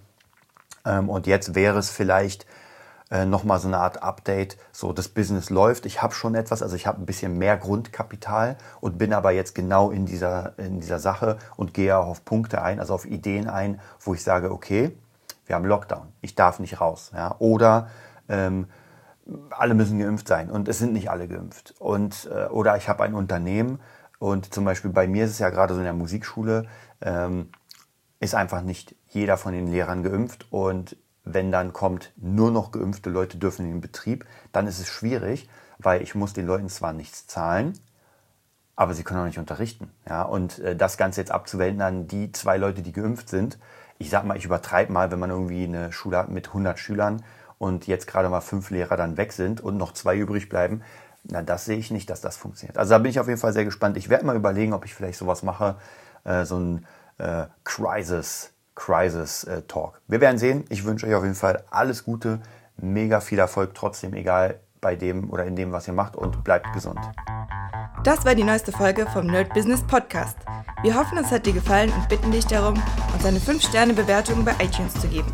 Ähm, 0.86 1.10
und 1.10 1.28
jetzt 1.28 1.56
wäre 1.56 1.78
es 1.78 1.90
vielleicht 1.90 2.46
äh, 3.12 3.26
nochmal 3.26 3.60
so 3.60 3.68
eine 3.68 3.78
Art 3.78 4.02
Update, 4.02 4.58
so 4.72 4.94
das 4.94 5.08
Business 5.08 5.50
läuft, 5.50 5.86
ich 5.86 6.02
habe 6.02 6.14
schon 6.14 6.36
etwas, 6.36 6.64
also 6.64 6.76
ich 6.76 6.88
habe 6.88 7.02
ein 7.02 7.06
bisschen 7.06 7.38
mehr 7.38 7.58
Grundkapital 7.58 8.58
und 8.82 8.98
bin 8.98 9.14
aber 9.14 9.32
jetzt 9.32 9.54
genau 9.54 9.92
in 9.92 10.06
dieser, 10.06 10.58
in 10.58 10.80
dieser 10.80 11.00
Sache 11.00 11.38
und 11.56 11.74
gehe 11.74 11.96
auch 11.98 12.08
auf 12.08 12.26
Punkte 12.26 12.62
ein, 12.62 12.80
also 12.80 12.94
auf 12.94 13.06
Ideen 13.06 13.48
ein, 13.48 13.80
wo 14.00 14.14
ich 14.14 14.24
sage, 14.24 14.52
okay, 14.52 14.98
wir 15.46 15.56
haben 15.56 15.66
Lockdown, 15.66 16.08
ich 16.22 16.36
darf 16.36 16.60
nicht 16.60 16.82
raus. 16.82 17.12
Ja? 17.14 17.36
Oder 17.40 17.90
ähm, 18.30 18.68
alle 19.52 19.74
müssen 19.74 20.00
geimpft 20.00 20.28
sein 20.28 20.50
und 20.50 20.68
es 20.68 20.80
sind 20.80 20.94
nicht 20.94 21.10
alle 21.10 21.28
geimpft. 21.28 21.76
Und, 21.80 22.30
äh, 22.32 22.46
oder 22.48 22.78
ich 22.78 22.90
habe 22.90 23.04
ein 23.04 23.14
Unternehmen 23.14 23.80
und 24.20 24.54
zum 24.54 24.66
Beispiel 24.66 24.92
bei 24.92 25.08
mir 25.08 25.26
ist 25.26 25.32
es 25.32 25.40
ja 25.40 25.50
gerade 25.50 25.74
so 25.74 25.80
in 25.80 25.86
der 25.86 25.94
Musikschule, 25.94 26.68
ähm, 27.02 27.50
ist 28.20 28.36
einfach 28.36 28.62
nicht 28.62 28.96
jeder 29.10 29.38
von 29.38 29.54
den 29.54 29.68
Lehrern 29.68 30.04
geimpft 30.04 30.48
und 30.50 30.98
wenn 31.26 31.52
dann 31.52 31.72
kommt, 31.72 32.12
nur 32.18 32.52
noch 32.52 32.72
geimpfte 32.72 33.10
Leute 33.10 33.38
dürfen 33.38 33.66
in 33.66 33.72
den 33.74 33.82
Betrieb, 33.82 34.26
dann 34.52 34.68
ist 34.68 34.80
es 34.80 34.88
schwierig, 34.88 35.50
weil 35.78 36.02
ich 36.02 36.16
muss 36.16 36.34
den 36.34 36.46
Leuten 36.46 36.70
zwar 36.70 36.94
nichts 36.94 37.28
zahlen, 37.28 37.74
aber 38.76 38.94
sie 38.94 39.04
können 39.04 39.22
auch 39.22 39.26
nicht 39.26 39.40
unterrichten. 39.40 39.92
Ja? 40.08 40.24
Und 40.24 40.60
äh, 40.60 40.76
das 40.76 40.98
Ganze 40.98 41.22
jetzt 41.22 41.32
abzuwenden 41.32 41.82
an 41.82 42.08
die 42.08 42.32
zwei 42.32 42.58
Leute, 42.58 42.82
die 42.82 42.92
geimpft 42.92 43.30
sind, 43.30 43.58
ich 44.00 44.10
sag 44.10 44.26
mal, 44.26 44.36
ich 44.36 44.46
übertreibe 44.46 44.92
mal, 44.92 45.12
wenn 45.12 45.20
man 45.20 45.30
irgendwie 45.30 45.64
eine 45.64 45.92
Schule 45.92 46.18
hat 46.18 46.30
mit 46.30 46.48
100 46.48 46.78
Schülern, 46.78 47.24
und 47.64 47.88
jetzt 47.88 48.08
gerade 48.08 48.28
mal 48.28 48.42
fünf 48.42 48.72
Lehrer 48.72 48.98
dann 48.98 49.16
weg 49.16 49.32
sind 49.32 49.62
und 49.62 49.78
noch 49.78 49.94
zwei 49.94 50.18
übrig 50.18 50.50
bleiben, 50.50 50.82
na, 51.24 51.42
das 51.42 51.64
sehe 51.64 51.78
ich 51.78 51.92
nicht, 51.92 52.10
dass 52.10 52.20
das 52.20 52.36
funktioniert. 52.36 52.78
Also 52.78 52.90
da 52.90 52.98
bin 52.98 53.10
ich 53.10 53.22
auf 53.22 53.30
jeden 53.30 53.40
Fall 53.40 53.54
sehr 53.54 53.64
gespannt. 53.64 53.96
Ich 53.96 54.10
werde 54.10 54.26
mal 54.26 54.36
überlegen, 54.36 54.74
ob 54.74 54.84
ich 54.84 54.94
vielleicht 54.94 55.18
sowas 55.18 55.44
mache, 55.44 55.78
äh, 56.26 56.44
so 56.44 56.60
ein 56.60 56.86
äh, 57.20 57.46
Crisis, 57.64 58.52
Crisis 58.76 59.46
äh, 59.46 59.62
Talk. 59.62 60.02
Wir 60.10 60.20
werden 60.20 60.38
sehen. 60.38 60.66
Ich 60.68 60.84
wünsche 60.84 61.08
euch 61.08 61.16
auf 61.16 61.24
jeden 61.24 61.36
Fall 61.36 61.64
alles 61.72 62.04
Gute, 62.04 62.42
mega 62.76 63.22
viel 63.22 63.40
Erfolg 63.40 63.74
trotzdem, 63.74 64.14
egal 64.14 64.60
bei 64.82 64.98
dem 64.98 65.30
oder 65.30 65.46
in 65.46 65.56
dem, 65.56 65.72
was 65.72 65.88
ihr 65.88 65.94
macht 65.94 66.18
und 66.18 66.44
bleibt 66.44 66.74
gesund. 66.74 67.00
Das 68.04 68.26
war 68.26 68.36
die 68.36 68.44
neueste 68.44 68.74
Folge 68.74 69.08
vom 69.08 69.28
Nerd 69.28 69.54
Business 69.54 69.82
Podcast. 69.84 70.36
Wir 70.82 71.00
hoffen, 71.00 71.18
es 71.18 71.32
hat 71.32 71.46
dir 71.46 71.54
gefallen 71.54 71.94
und 71.94 72.10
bitten 72.10 72.30
dich 72.34 72.46
darum, 72.46 72.74
uns 73.14 73.26
eine 73.26 73.40
5-Sterne-Bewertung 73.40 74.44
bei 74.44 74.52
iTunes 74.60 74.94
zu 75.00 75.08
geben. 75.08 75.34